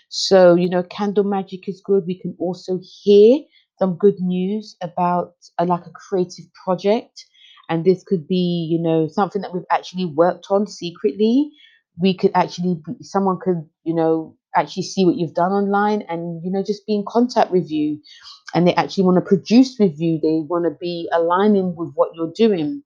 So, 0.08 0.54
you 0.54 0.68
know, 0.68 0.82
candle 0.84 1.24
magic 1.24 1.68
is 1.68 1.82
good. 1.84 2.04
We 2.06 2.20
can 2.20 2.36
also 2.38 2.78
hear 3.02 3.40
some 3.78 3.96
good 3.96 4.20
news 4.20 4.76
about 4.82 5.34
a, 5.58 5.64
like 5.64 5.86
a 5.86 5.90
creative 5.90 6.46
project. 6.64 7.24
And 7.68 7.84
this 7.84 8.04
could 8.04 8.26
be, 8.28 8.68
you 8.70 8.80
know, 8.80 9.08
something 9.08 9.42
that 9.42 9.54
we've 9.54 9.64
actually 9.70 10.04
worked 10.04 10.46
on 10.50 10.66
secretly. 10.66 11.50
We 11.98 12.14
could 12.14 12.32
actually, 12.34 12.82
someone 13.00 13.38
could, 13.40 13.66
you 13.84 13.94
know, 13.94 14.36
actually 14.54 14.82
see 14.82 15.04
what 15.04 15.16
you've 15.16 15.34
done 15.34 15.52
online 15.52 16.02
and, 16.02 16.44
you 16.44 16.50
know, 16.50 16.62
just 16.62 16.86
be 16.86 16.94
in 16.94 17.04
contact 17.06 17.50
with 17.50 17.70
you. 17.70 18.00
And 18.54 18.66
they 18.66 18.74
actually 18.74 19.04
want 19.04 19.16
to 19.16 19.28
produce 19.28 19.76
with 19.78 19.98
you. 19.98 20.20
They 20.20 20.44
want 20.46 20.64
to 20.64 20.76
be 20.80 21.08
aligning 21.12 21.74
with 21.74 21.92
what 21.94 22.14
you're 22.14 22.32
doing 22.34 22.82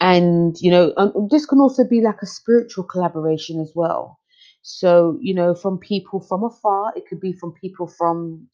and 0.00 0.56
you 0.60 0.70
know 0.70 0.92
um, 0.96 1.28
this 1.30 1.46
can 1.46 1.58
also 1.58 1.84
be 1.84 2.00
like 2.00 2.22
a 2.22 2.26
spiritual 2.26 2.84
collaboration 2.84 3.60
as 3.60 3.72
well 3.74 4.18
so 4.62 5.18
you 5.20 5.34
know 5.34 5.54
from 5.54 5.78
people 5.78 6.20
from 6.20 6.42
afar 6.44 6.92
it 6.96 7.04
could 7.08 7.20
be 7.20 7.32
from 7.32 7.52
people 7.52 7.86
from 7.86 8.46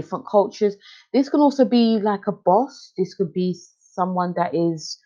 different 0.00 0.26
cultures. 0.30 0.76
This 1.12 1.28
can 1.28 1.40
also 1.40 1.64
be 1.64 1.98
like 2.00 2.26
a 2.28 2.32
boss. 2.32 2.92
This 2.98 3.14
could 3.14 3.32
be 3.32 3.56
someone 3.80 4.34
that 4.36 4.54
is 4.54 4.98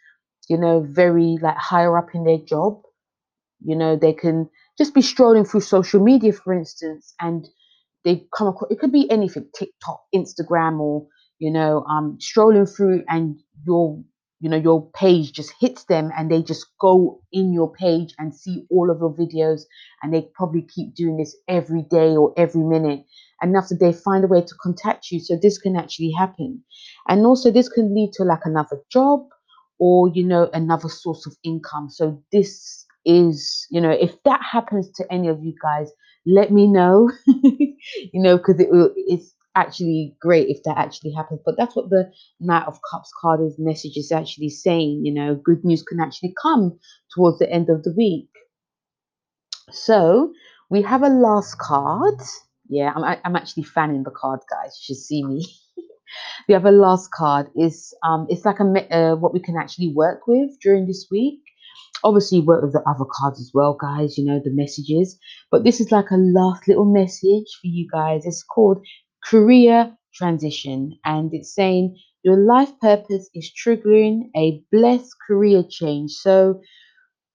you 0.48 0.58
know 0.58 0.80
very 0.80 1.38
like 1.42 1.56
higher 1.56 1.96
up 1.98 2.08
in 2.14 2.24
their 2.24 2.38
job. 2.54 2.82
You 3.60 3.76
know 3.76 3.96
they 3.96 4.12
can 4.12 4.50
just 4.78 4.94
be 4.94 5.02
strolling 5.02 5.44
through 5.44 5.60
social 5.62 6.00
media 6.02 6.32
for 6.32 6.52
instance 6.52 7.14
and 7.20 7.48
they 8.04 8.26
come 8.36 8.48
across 8.48 8.70
it 8.70 8.80
could 8.80 8.92
be 8.92 9.10
anything 9.10 9.48
tiktok 9.58 10.00
instagram 10.14 10.80
or 10.80 11.06
you 11.38 11.50
know 11.52 11.84
um 11.84 12.18
strolling 12.20 12.66
through 12.66 13.04
and 13.08 13.38
your 13.66 14.02
you 14.42 14.50
know 14.50 14.56
your 14.56 14.90
page 14.90 15.32
just 15.32 15.54
hits 15.60 15.84
them 15.84 16.10
and 16.18 16.30
they 16.30 16.42
just 16.42 16.66
go 16.80 17.22
in 17.32 17.52
your 17.52 17.72
page 17.72 18.12
and 18.18 18.34
see 18.34 18.64
all 18.70 18.90
of 18.90 18.98
your 18.98 19.14
videos 19.14 19.62
and 20.02 20.12
they 20.12 20.28
probably 20.34 20.62
keep 20.62 20.94
doing 20.96 21.16
this 21.16 21.36
every 21.48 21.82
day 21.82 22.16
or 22.16 22.34
every 22.36 22.62
minute. 22.62 23.04
And 23.40 23.56
after 23.56 23.76
they 23.78 23.92
find 23.92 24.24
a 24.24 24.28
way 24.28 24.42
to 24.42 24.54
contact 24.62 25.10
you 25.12 25.20
so 25.20 25.36
this 25.40 25.58
can 25.58 25.76
actually 25.76 26.12
happen. 26.18 26.62
And 27.08 27.24
also 27.24 27.52
this 27.52 27.68
can 27.68 27.94
lead 27.94 28.12
to 28.14 28.24
like 28.24 28.44
another 28.44 28.82
job 28.90 29.20
or 29.78 30.08
you 30.08 30.24
know 30.26 30.50
another 30.52 30.88
source 30.88 31.26
of 31.26 31.36
income. 31.44 31.88
So 31.90 32.22
this 32.32 32.84
is 33.06 33.66
you 33.70 33.80
know 33.80 33.90
if 33.92 34.22
that 34.24 34.40
happens 34.42 34.90
to 34.96 35.04
any 35.10 35.28
of 35.28 35.42
you 35.42 35.54
guys 35.62 35.90
let 36.26 36.52
me 36.52 36.66
know. 36.66 37.10
You 38.12 38.22
know 38.22 38.36
because 38.38 38.60
it, 38.60 38.68
it's 38.96 39.34
actually 39.54 40.16
great 40.20 40.48
if 40.48 40.62
that 40.64 40.78
actually 40.78 41.12
happens 41.12 41.40
but 41.44 41.56
that's 41.58 41.76
what 41.76 41.90
the 41.90 42.10
knight 42.40 42.66
of 42.66 42.78
cups 42.90 43.12
card 43.20 43.40
is 43.40 43.54
message 43.58 43.96
is 43.96 44.10
actually 44.10 44.48
saying 44.48 45.02
you 45.04 45.12
know 45.12 45.34
good 45.34 45.64
news 45.64 45.82
can 45.82 46.00
actually 46.00 46.34
come 46.40 46.78
towards 47.14 47.38
the 47.38 47.50
end 47.50 47.68
of 47.68 47.82
the 47.82 47.92
week. 47.96 48.28
So 49.70 50.32
we 50.70 50.82
have 50.82 51.02
a 51.02 51.08
last 51.08 51.58
card. 51.58 52.20
Yeah 52.68 52.92
i'm, 52.94 53.18
I'm 53.24 53.36
actually 53.36 53.64
fanning 53.64 54.02
the 54.02 54.10
card 54.10 54.40
guys 54.50 54.78
you 54.80 54.94
should 54.94 55.02
see 55.02 55.24
me. 55.24 55.46
Have 56.50 56.66
a 56.66 56.70
last 56.70 57.10
card. 57.10 57.48
Is 57.56 57.94
um 58.04 58.26
it's 58.28 58.44
like 58.44 58.60
a 58.60 58.64
uh, 58.64 59.16
what 59.16 59.32
we 59.32 59.40
can 59.40 59.56
actually 59.56 59.92
work 59.94 60.26
with 60.26 60.50
during 60.60 60.86
this 60.86 61.06
week. 61.10 61.40
Obviously 62.04 62.40
work 62.40 62.62
with 62.62 62.72
the 62.72 62.82
other 62.86 63.06
cards 63.10 63.40
as 63.40 63.50
well 63.54 63.76
guys 63.80 64.18
you 64.18 64.24
know 64.24 64.40
the 64.42 64.50
messages 64.50 65.18
but 65.50 65.64
this 65.64 65.80
is 65.80 65.92
like 65.92 66.10
a 66.10 66.16
last 66.16 66.66
little 66.68 66.90
message 66.92 67.46
for 67.60 67.68
you 67.68 67.86
guys. 67.90 68.26
It's 68.26 68.42
called 68.42 68.84
career 69.24 69.96
transition 70.14 70.98
and 71.04 71.32
it's 71.32 71.54
saying 71.54 71.96
your 72.24 72.36
life 72.36 72.72
purpose 72.80 73.28
is 73.34 73.50
triggering 73.52 74.30
a 74.36 74.62
blessed 74.70 75.14
career 75.26 75.64
change 75.68 76.12
so 76.12 76.60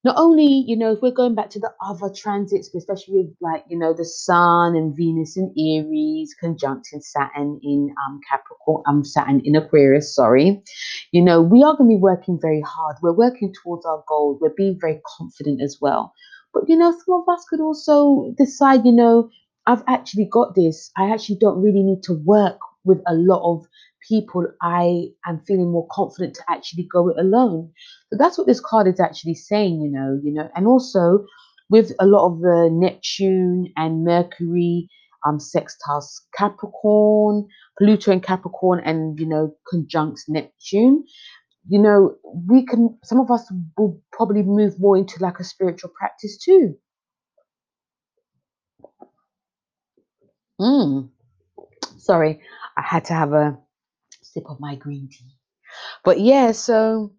not 0.04 0.15
only, 0.17 0.63
you 0.67 0.78
know, 0.78 0.93
if 0.93 1.00
we're 1.02 1.12
going 1.12 1.36
back 1.36 1.50
to 1.52 1.60
the 1.60 1.71
other 1.84 2.10
transits, 2.15 2.73
especially 2.73 3.17
with 3.17 3.36
like, 3.41 3.65
you 3.69 3.78
know, 3.78 3.93
the 3.93 4.06
Sun 4.06 4.76
and 4.76 4.95
Venus 4.95 5.36
in 5.36 5.54
Aries, 5.60 6.34
conjuncting 6.41 7.02
Saturn 7.02 7.60
in 7.63 7.93
um 8.08 8.19
Capricorn, 8.30 8.84
um 8.88 9.04
Saturn 9.04 9.41
in 9.43 9.56
Aquarius, 9.58 10.15
sorry, 10.15 10.63
you 11.12 11.21
know, 11.21 11.41
we 11.41 11.63
are 11.63 11.76
going 11.76 11.89
to 11.89 11.95
be 11.97 12.02
working 12.02 12.39
very 12.41 12.62
hard. 12.62 12.95
We're 13.02 13.12
working 13.12 13.54
towards 13.62 13.86
our 13.86 14.04
goals. 14.08 14.39
We're 14.41 14.56
being 14.56 14.78
very 14.80 15.02
confident 15.17 15.62
as 15.62 15.78
well. 15.82 16.13
But 16.54 16.69
you 16.69 16.78
know, 16.78 16.91
some 16.91 17.21
of 17.21 17.30
us 17.30 17.45
could 17.50 17.60
also 17.60 18.34
decide, 18.38 18.86
you 18.86 18.93
know, 18.93 19.30
I've 19.67 19.84
actually 19.88 20.30
got 20.32 20.56
this. 20.56 20.91
I 20.97 21.12
actually 21.12 21.38
don't 21.39 21.62
really 21.62 21.84
need 21.84 22.01
to 22.03 22.13
work 22.13 22.58
with 22.86 22.99
a 23.08 23.13
lot 23.13 23.43
of 23.43 23.67
people. 24.08 24.47
I 24.62 25.10
am 25.27 25.41
feeling 25.45 25.71
more 25.71 25.88
confident 25.91 26.36
to 26.36 26.43
actually 26.49 26.88
go 26.91 27.10
it 27.10 27.17
alone. 27.19 27.71
So 28.12 28.17
that's 28.17 28.38
what 28.38 28.47
this 28.47 28.62
card 28.62 28.88
is 28.88 28.99
actually 29.01 29.36
saying, 29.36 29.82
you 29.82 29.91
know, 29.91 30.19
you 30.23 30.34
know, 30.34 30.49
and 30.56 30.67
also 30.67 31.25
with 31.69 31.91
a 31.99 32.06
lot 32.06 32.27
of 32.27 32.39
the 32.39 32.69
Neptune 32.71 33.73
and 33.75 34.06
Mercury 34.06 34.89
um 35.27 35.39
sextiles 35.39 36.21
Capricorn, 36.36 37.47
Pluto 37.77 38.12
and 38.12 38.23
Capricorn, 38.23 38.82
and 38.86 39.19
you 39.19 39.27
know, 39.27 39.53
conjuncts 39.69 40.30
Neptune, 40.30 41.03
you 41.67 41.82
know, 41.82 42.15
we 42.47 42.65
can 42.65 42.97
some 43.03 43.19
of 43.19 43.30
us 43.32 43.51
will 43.77 44.01
probably 44.13 44.43
move 44.43 44.80
more 44.80 44.97
into 44.97 45.21
like 45.21 45.39
a 45.39 45.43
spiritual 45.43 45.91
practice 45.99 46.38
too. 46.38 46.75
Mm, 50.60 51.10
sorry, 51.98 52.41
I 52.78 52.82
had 52.82 53.06
to 53.06 53.13
have 53.13 53.34
a 53.34 53.60
sip 54.24 54.46
of 54.50 54.60
my 54.60 54.76
green 54.76 55.10
tea. 55.12 55.36
But 56.04 56.20
yeah, 56.20 56.52
so 56.54 57.13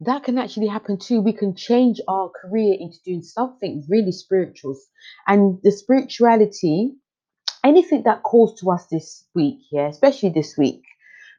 that 0.00 0.24
can 0.24 0.38
actually 0.38 0.66
happen 0.68 0.98
too. 0.98 1.20
We 1.20 1.32
can 1.32 1.54
change 1.56 2.00
our 2.08 2.30
career 2.30 2.76
into 2.78 2.98
doing 3.04 3.22
something 3.22 3.84
really 3.88 4.12
spiritual. 4.12 4.76
And 5.26 5.58
the 5.62 5.72
spirituality, 5.72 6.94
anything 7.64 8.02
that 8.04 8.22
calls 8.22 8.60
to 8.60 8.70
us 8.70 8.86
this 8.88 9.26
week, 9.34 9.60
yeah, 9.72 9.88
especially 9.88 10.30
this 10.30 10.56
week, 10.58 10.82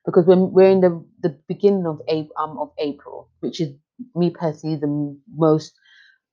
because 0.06 0.26
when 0.26 0.52
we're 0.52 0.72
in 0.72 0.82
the, 0.82 1.06
the 1.22 1.38
beginning 1.48 1.86
of 1.86 2.02
April, 2.08 2.34
um, 2.40 2.58
of 2.60 2.72
April, 2.80 3.30
which 3.42 3.62
is 3.62 3.76
me 4.16 4.32
personally 4.32 4.78
the 4.78 5.20
most 5.36 5.74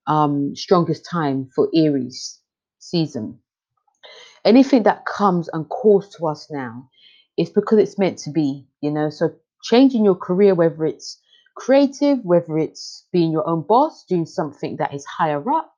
um, 0.06 0.56
strongest 0.56 1.06
time 1.10 1.50
for 1.54 1.68
Aries 1.74 2.40
season. 2.78 3.40
Anything 4.44 4.84
that 4.84 5.06
comes 5.06 5.48
and 5.52 5.68
calls 5.68 6.14
to 6.16 6.26
us 6.28 6.48
now, 6.50 6.88
is 7.38 7.50
because 7.50 7.78
it's 7.80 7.98
meant 7.98 8.18
to 8.20 8.30
be, 8.30 8.66
you 8.82 8.90
know. 8.90 9.10
So 9.10 9.30
changing 9.62 10.04
your 10.04 10.16
career, 10.16 10.54
whether 10.54 10.84
it's 10.86 11.20
creative, 11.56 12.20
whether 12.24 12.58
it's 12.58 13.06
being 13.12 13.32
your 13.32 13.48
own 13.48 13.64
boss, 13.66 14.04
doing 14.08 14.26
something 14.26 14.76
that 14.78 14.94
is 14.94 15.04
higher 15.06 15.44
up, 15.50 15.72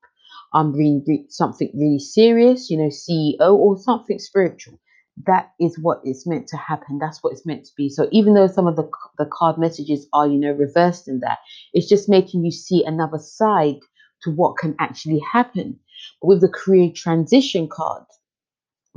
um, 0.55 0.73
being 0.73 1.05
something 1.31 1.71
really 1.75 1.99
serious, 1.99 2.71
you 2.71 2.79
know, 2.79 2.89
CEO 2.91 3.55
or 3.55 3.79
something 3.79 4.19
spiritual. 4.19 4.79
That 5.27 5.53
is 5.61 5.79
what 5.81 6.03
is 6.05 6.27
meant 6.27 6.49
to 6.49 6.59
happen. 6.59 6.99
That's 7.01 7.23
what 7.23 7.33
it's 7.33 7.47
meant 7.47 7.65
to 7.67 7.73
be. 7.77 7.89
So 7.89 8.09
even 8.13 8.35
though 8.35 8.49
some 8.49 8.67
of 8.69 8.77
the 8.77 8.91
the 9.19 9.27
card 9.33 9.59
messages 9.59 10.07
are, 10.13 10.29
you 10.29 10.39
know, 10.39 10.53
reversed 10.53 11.09
in 11.09 11.21
that, 11.21 11.39
it's 11.73 11.89
just 11.89 12.09
making 12.11 12.45
you 12.45 12.53
see 12.53 12.85
another 12.85 13.19
side 13.19 13.79
to 14.23 14.31
what 14.31 14.59
can 14.59 14.77
actually 14.81 15.21
happen. 15.33 15.81
But 16.21 16.29
with 16.29 16.43
the 16.43 16.51
career 16.51 16.91
transition 16.95 17.69
card, 17.71 18.05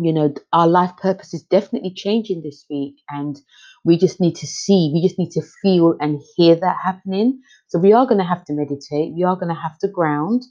you 0.01 0.13
know, 0.13 0.33
our 0.53 0.67
life 0.67 0.91
purpose 0.97 1.33
is 1.33 1.43
definitely 1.43 1.93
changing 1.95 2.41
this 2.41 2.65
week, 2.69 2.95
and 3.09 3.39
we 3.83 3.97
just 3.97 4.19
need 4.19 4.35
to 4.37 4.47
see, 4.47 4.91
we 4.93 5.01
just 5.01 5.19
need 5.19 5.31
to 5.31 5.41
feel 5.61 5.95
and 5.99 6.21
hear 6.35 6.55
that 6.55 6.77
happening. 6.83 7.41
So 7.67 7.79
we 7.79 7.93
are 7.93 8.05
going 8.05 8.19
to 8.19 8.23
have 8.25 8.45
to 8.45 8.53
meditate, 8.53 9.13
we 9.15 9.23
are 9.23 9.35
going 9.35 9.53
to 9.53 9.61
have 9.61 9.77
to 9.79 9.87
ground, 9.87 10.43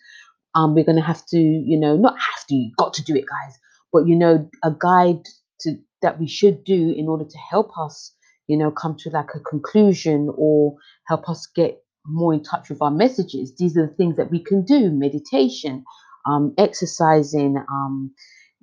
um, 0.54 0.74
we're 0.74 0.84
going 0.84 0.96
to 0.96 1.02
have 1.02 1.24
to, 1.26 1.38
you 1.38 1.78
know, 1.78 1.96
not 1.96 2.14
have 2.18 2.46
to, 2.48 2.70
got 2.78 2.94
to 2.94 3.04
do 3.04 3.14
it, 3.14 3.24
guys, 3.26 3.58
but 3.92 4.06
you 4.06 4.16
know, 4.16 4.48
a 4.64 4.70
guide 4.70 5.22
to 5.61 5.76
that 6.02 6.20
we 6.20 6.28
should 6.28 6.64
do 6.64 6.94
in 6.96 7.08
order 7.08 7.24
to 7.24 7.38
help 7.38 7.70
us, 7.78 8.14
you 8.46 8.56
know, 8.56 8.70
come 8.70 8.96
to 8.98 9.11
like 9.11 9.30
a 9.34 9.40
conclusion 9.40 10.30
or 10.37 10.76
help 11.06 11.28
us 11.28 11.46
get 11.54 11.82
more 12.06 12.32
in 12.32 12.42
touch 12.42 12.70
with 12.70 12.80
our 12.80 12.90
messages. 12.90 13.54
These 13.58 13.76
are 13.76 13.87
the 13.87 13.94
things 13.94 14.16
that 14.16 14.30
we 14.30 14.42
can 14.42 14.64
do: 14.64 14.90
meditation, 14.90 15.84
um, 16.26 16.54
exercising, 16.56 17.56
um, 17.70 18.12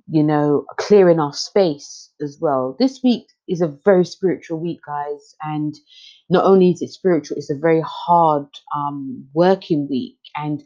you 0.08 0.22
know, 0.22 0.64
clearing 0.78 1.18
our 1.18 1.32
space 1.32 2.10
as 2.20 2.38
well. 2.40 2.76
This 2.78 3.00
week 3.02 3.26
is 3.48 3.60
a 3.60 3.76
very 3.84 4.04
spiritual 4.04 4.60
week, 4.60 4.80
guys, 4.86 5.34
and 5.42 5.74
not 6.30 6.44
only 6.44 6.70
is 6.70 6.82
it 6.82 6.90
spiritual, 6.90 7.36
it's 7.36 7.50
a 7.50 7.58
very 7.58 7.82
hard 7.84 8.46
um, 8.74 9.26
working 9.34 9.88
week, 9.90 10.18
and 10.36 10.62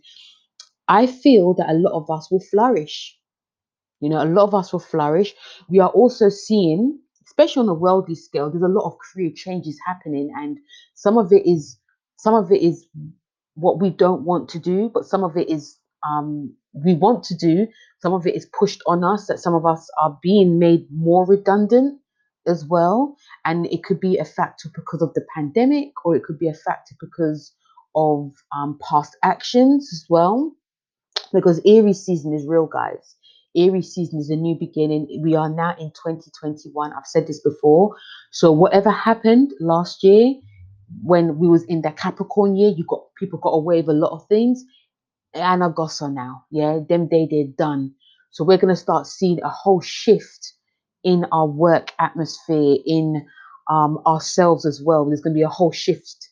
I 0.89 1.07
feel 1.07 1.55
that 1.55 1.71
a 1.71 1.75
lot 1.75 1.93
of 1.93 2.11
us 2.11 2.31
will 2.31 2.43
flourish. 2.51 3.17
You 4.01 4.09
know, 4.11 4.23
a 4.23 4.27
lot 4.27 4.45
of 4.45 4.55
us 4.55 4.73
will 4.73 4.81
flourish. 4.81 5.35
We 5.69 5.79
are 5.79 5.91
also 5.91 6.29
seeing, 6.29 6.99
especially 7.27 7.63
on 7.63 7.69
a 7.69 7.75
worldly 7.75 8.15
scale, 8.17 8.51
there's 8.51 8.63
a 8.63 8.69
lot 8.69 8.87
of 8.87 8.99
career 8.99 9.31
changes 9.35 9.79
happening, 9.87 10.33
and 10.37 10.59
some 10.95 11.19
of 11.19 11.33
it 11.33 11.47
is 11.47 11.79
some 12.19 12.35
of 12.35 12.53
it 12.53 12.63
is 12.63 12.87
what 13.55 13.81
we 13.81 13.91
don't 13.91 14.23
want 14.23 14.49
to 14.51 14.59
do, 14.59 14.91
but 14.93 15.07
some 15.07 15.25
of 15.25 15.37
it 15.37 15.49
is 15.49 15.80
um, 16.09 16.55
we 16.73 16.95
want 16.95 17.25
to 17.25 17.37
do. 17.37 17.67
Some 18.01 18.13
of 18.15 18.27
it 18.27 18.35
is 18.35 18.47
pushed 18.59 18.83
on 18.87 19.05
us. 19.05 19.27
That 19.27 19.39
some 19.41 19.55
of 19.55 19.67
us 19.67 19.89
are 20.01 20.19
being 20.23 20.59
made 20.59 20.87
more 20.91 21.27
redundant 21.27 22.01
as 22.47 22.65
well, 22.67 23.17
and 23.45 23.67
it 23.67 23.85
could 23.85 24.01
be 24.01 24.19
a 24.19 24.25
factor 24.25 24.71
because 24.75 25.03
of 25.03 25.15
the 25.15 25.25
pandemic, 25.35 25.93
or 26.05 26.17
it 26.17 26.25
could 26.25 26.39
be 26.39 26.49
a 26.49 26.55
factor 26.55 26.95
because 27.01 27.53
of 27.95 28.33
um, 28.55 28.79
past 28.89 29.17
actions 29.23 29.91
as 29.93 30.07
well 30.09 30.53
because 31.33 31.61
Aries 31.67 32.05
season 32.05 32.35
is 32.35 32.47
real, 32.47 32.67
guys. 32.67 33.17
Aries 33.57 33.93
season 33.93 34.21
is 34.21 34.31
a 34.31 34.37
new 34.37 34.57
beginning. 34.59 35.21
We 35.23 35.35
are 35.35 35.49
now 35.49 35.73
in 35.79 35.91
2021. 35.91 36.93
I've 36.93 37.07
said 37.07 37.27
this 37.27 37.41
before. 37.41 37.97
So 38.31 38.53
whatever 38.53 38.91
happened 38.91 39.53
last 39.61 40.05
year 40.05 40.35
when 41.03 41.39
we 41.39 41.49
was 41.49 41.65
in 41.65 41.83
the 41.83 41.93
Capricorn 41.93 42.57
year, 42.57 42.73
you 42.77 42.85
got 42.89 43.03
people 43.17 43.39
got 43.41 43.51
away 43.51 43.81
with 43.81 43.91
a 43.91 43.99
lot 43.99 44.13
of 44.13 44.27
things. 44.29 44.65
And 45.35 45.75
got 45.75 46.01
now. 46.11 46.45
Yeah, 46.51 46.81
them 46.89 47.09
day 47.09 47.29
they're 47.31 47.55
done. 47.57 47.95
So 48.31 48.45
we're 48.45 48.59
gonna 48.59 48.77
start 48.77 49.07
seeing 49.07 49.43
a 49.43 49.49
whole 49.49 49.81
shift 49.81 50.55
in 51.05 51.27
our 51.33 51.47
work 51.47 51.93
atmosphere, 51.99 52.77
in 52.87 53.27
um, 53.71 53.99
ourselves 54.07 54.67
as 54.67 54.83
well. 54.85 55.05
There's 55.07 55.21
gonna 55.21 55.35
be 55.35 55.43
a 55.43 55.49
whole 55.49 55.73
shift 55.73 56.29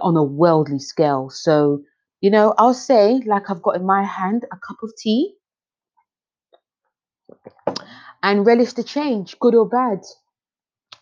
on 0.00 0.16
a 0.16 0.22
worldly 0.24 0.78
scale. 0.78 1.30
So 1.30 1.82
you 2.20 2.30
know, 2.30 2.54
I'll 2.58 2.74
say, 2.74 3.22
like 3.26 3.48
I've 3.48 3.62
got 3.62 3.76
in 3.76 3.86
my 3.86 4.04
hand, 4.04 4.44
a 4.52 4.56
cup 4.56 4.78
of 4.82 4.92
tea 4.98 5.34
and 8.22 8.46
relish 8.46 8.72
the 8.72 8.82
change, 8.82 9.38
good 9.38 9.54
or 9.54 9.68
bad, 9.68 10.00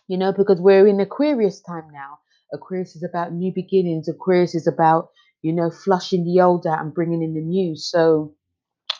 you 0.07 0.17
know, 0.17 0.31
because 0.31 0.61
we're 0.61 0.87
in 0.87 0.99
Aquarius 0.99 1.61
time 1.61 1.87
now. 1.91 2.19
Aquarius 2.53 2.95
is 2.95 3.03
about 3.03 3.33
new 3.33 3.51
beginnings, 3.53 4.07
Aquarius 4.07 4.55
is 4.55 4.67
about, 4.67 5.09
you 5.47 5.53
know, 5.53 5.71
flushing 5.71 6.25
the 6.25 6.41
old 6.41 6.67
out 6.67 6.81
and 6.81 6.93
bringing 6.93 7.23
in 7.23 7.33
the 7.33 7.41
new. 7.41 7.75
So 7.75 8.35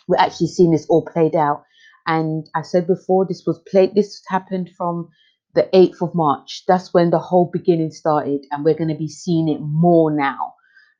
we're 0.07 0.17
actually 0.17 0.47
seeing 0.47 0.71
this 0.71 0.87
all 0.89 1.05
played 1.05 1.35
out. 1.35 1.63
And 2.07 2.47
I 2.55 2.61
said 2.63 2.87
before, 2.87 3.25
this 3.27 3.43
was 3.45 3.61
played, 3.69 3.93
this 3.93 4.21
happened 4.29 4.69
from 4.77 5.09
the 5.53 5.69
8th 5.73 6.01
of 6.01 6.15
March. 6.15 6.63
That's 6.67 6.93
when 6.93 7.09
the 7.09 7.19
whole 7.19 7.49
beginning 7.51 7.91
started, 7.91 8.45
and 8.51 8.63
we're 8.63 8.77
going 8.77 8.89
to 8.89 8.95
be 8.95 9.09
seeing 9.09 9.49
it 9.49 9.59
more 9.59 10.09
now 10.15 10.53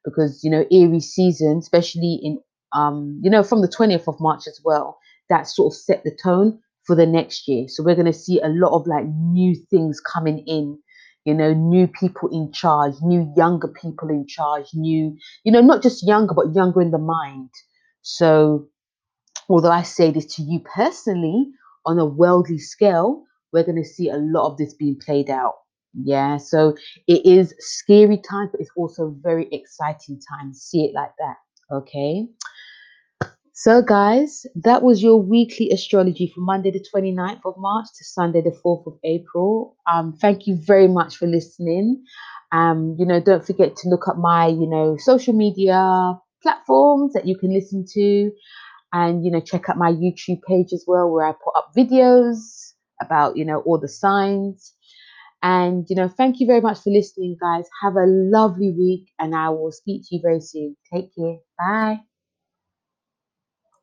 because 0.03 0.41
you 0.43 0.49
know 0.49 0.65
Aries 0.71 1.11
season, 1.11 1.59
especially 1.59 2.19
in 2.23 2.39
um, 2.73 3.19
you 3.23 3.29
know 3.29 3.43
from 3.43 3.61
the 3.61 3.67
20th 3.67 4.07
of 4.07 4.19
March 4.19 4.47
as 4.47 4.59
well, 4.63 4.97
that 5.29 5.47
sort 5.47 5.73
of 5.73 5.77
set 5.77 6.03
the 6.03 6.17
tone 6.23 6.59
for 6.85 6.95
the 6.95 7.05
next 7.05 7.47
year. 7.47 7.67
So 7.67 7.83
we're 7.83 7.95
going 7.95 8.05
to 8.05 8.13
see 8.13 8.39
a 8.39 8.47
lot 8.47 8.75
of 8.75 8.87
like 8.87 9.05
new 9.05 9.55
things 9.69 10.01
coming 10.01 10.39
in, 10.47 10.79
you 11.27 11.33
know, 11.33 11.53
new 11.53 11.87
people 11.89 12.29
in 12.31 12.53
charge, 12.53 12.93
new 13.01 13.33
younger 13.35 13.67
people 13.67 14.09
in 14.09 14.25
charge, 14.25 14.67
new, 14.73 15.13
you 15.43 15.51
know, 15.51 15.59
not 15.59 15.83
just 15.83 16.07
younger, 16.07 16.33
but 16.33 16.55
younger 16.55 16.81
in 16.81 16.91
the 16.91 16.97
mind. 16.97 17.49
So 18.01 18.69
although 19.49 19.71
I 19.71 19.83
say 19.83 20.09
this 20.09 20.25
to 20.37 20.41
you 20.41 20.61
personally 20.61 21.51
on 21.85 21.99
a 21.99 22.05
worldly 22.05 22.59
scale, 22.59 23.25
we're 23.51 23.65
going 23.65 23.83
to 23.83 23.83
see 23.83 24.07
a 24.07 24.15
lot 24.15 24.49
of 24.49 24.57
this 24.57 24.73
being 24.73 24.97
played 25.05 25.29
out. 25.29 25.55
Yeah, 25.93 26.37
so 26.37 26.77
it 27.07 27.25
is 27.25 27.53
scary 27.59 28.21
time, 28.29 28.47
but 28.49 28.61
it's 28.61 28.71
also 28.77 29.13
very 29.21 29.49
exciting 29.51 30.21
time. 30.29 30.53
See 30.53 30.85
it 30.85 30.93
like 30.95 31.11
that. 31.19 31.35
Okay. 31.75 32.25
So, 33.59 33.81
guys, 33.81 34.45
that 34.53 34.83
was 34.83 35.01
your 35.01 35.19
weekly 35.19 35.71
astrology 35.71 36.27
for 36.27 36.41
Monday, 36.41 36.69
the 36.69 36.85
29th 36.93 37.41
of 37.43 37.55
March 37.57 37.87
to 37.97 38.03
Sunday, 38.03 38.39
the 38.39 38.55
4th 38.63 38.85
of 38.85 38.99
April. 39.03 39.75
Um, 39.91 40.13
thank 40.21 40.45
you 40.45 40.59
very 40.61 40.87
much 40.87 41.15
for 41.17 41.25
listening. 41.25 42.03
Um, 42.51 42.95
you 42.99 43.05
know, 43.07 43.19
don't 43.19 43.43
forget 43.43 43.75
to 43.77 43.89
look 43.89 44.07
up 44.07 44.15
my, 44.19 44.45
you 44.45 44.69
know, 44.69 44.95
social 44.99 45.33
media 45.33 46.13
platforms 46.43 47.13
that 47.13 47.25
you 47.25 47.35
can 47.35 47.51
listen 47.51 47.83
to 47.93 48.31
and, 48.93 49.25
you 49.25 49.31
know, 49.31 49.39
check 49.39 49.67
out 49.71 49.77
my 49.79 49.91
YouTube 49.91 50.43
page 50.47 50.71
as 50.71 50.85
well, 50.85 51.09
where 51.09 51.25
I 51.25 51.31
put 51.31 51.57
up 51.57 51.71
videos 51.75 52.37
about, 53.01 53.37
you 53.37 53.43
know, 53.43 53.61
all 53.61 53.79
the 53.79 53.89
signs. 53.89 54.71
And, 55.41 55.83
you 55.89 55.95
know, 55.95 56.09
thank 56.09 56.39
you 56.39 56.45
very 56.45 56.61
much 56.61 56.81
for 56.81 56.91
listening, 56.91 57.37
guys. 57.41 57.65
Have 57.81 57.95
a 57.95 58.05
lovely 58.05 58.69
week, 58.77 59.09
and 59.17 59.35
I 59.35 59.49
will 59.49 59.71
speak 59.71 60.03
to 60.03 60.15
you 60.15 60.21
very 60.23 60.41
soon. 60.41 60.77
Take 60.93 61.09
care. 61.15 61.37
Bye. 61.57 62.01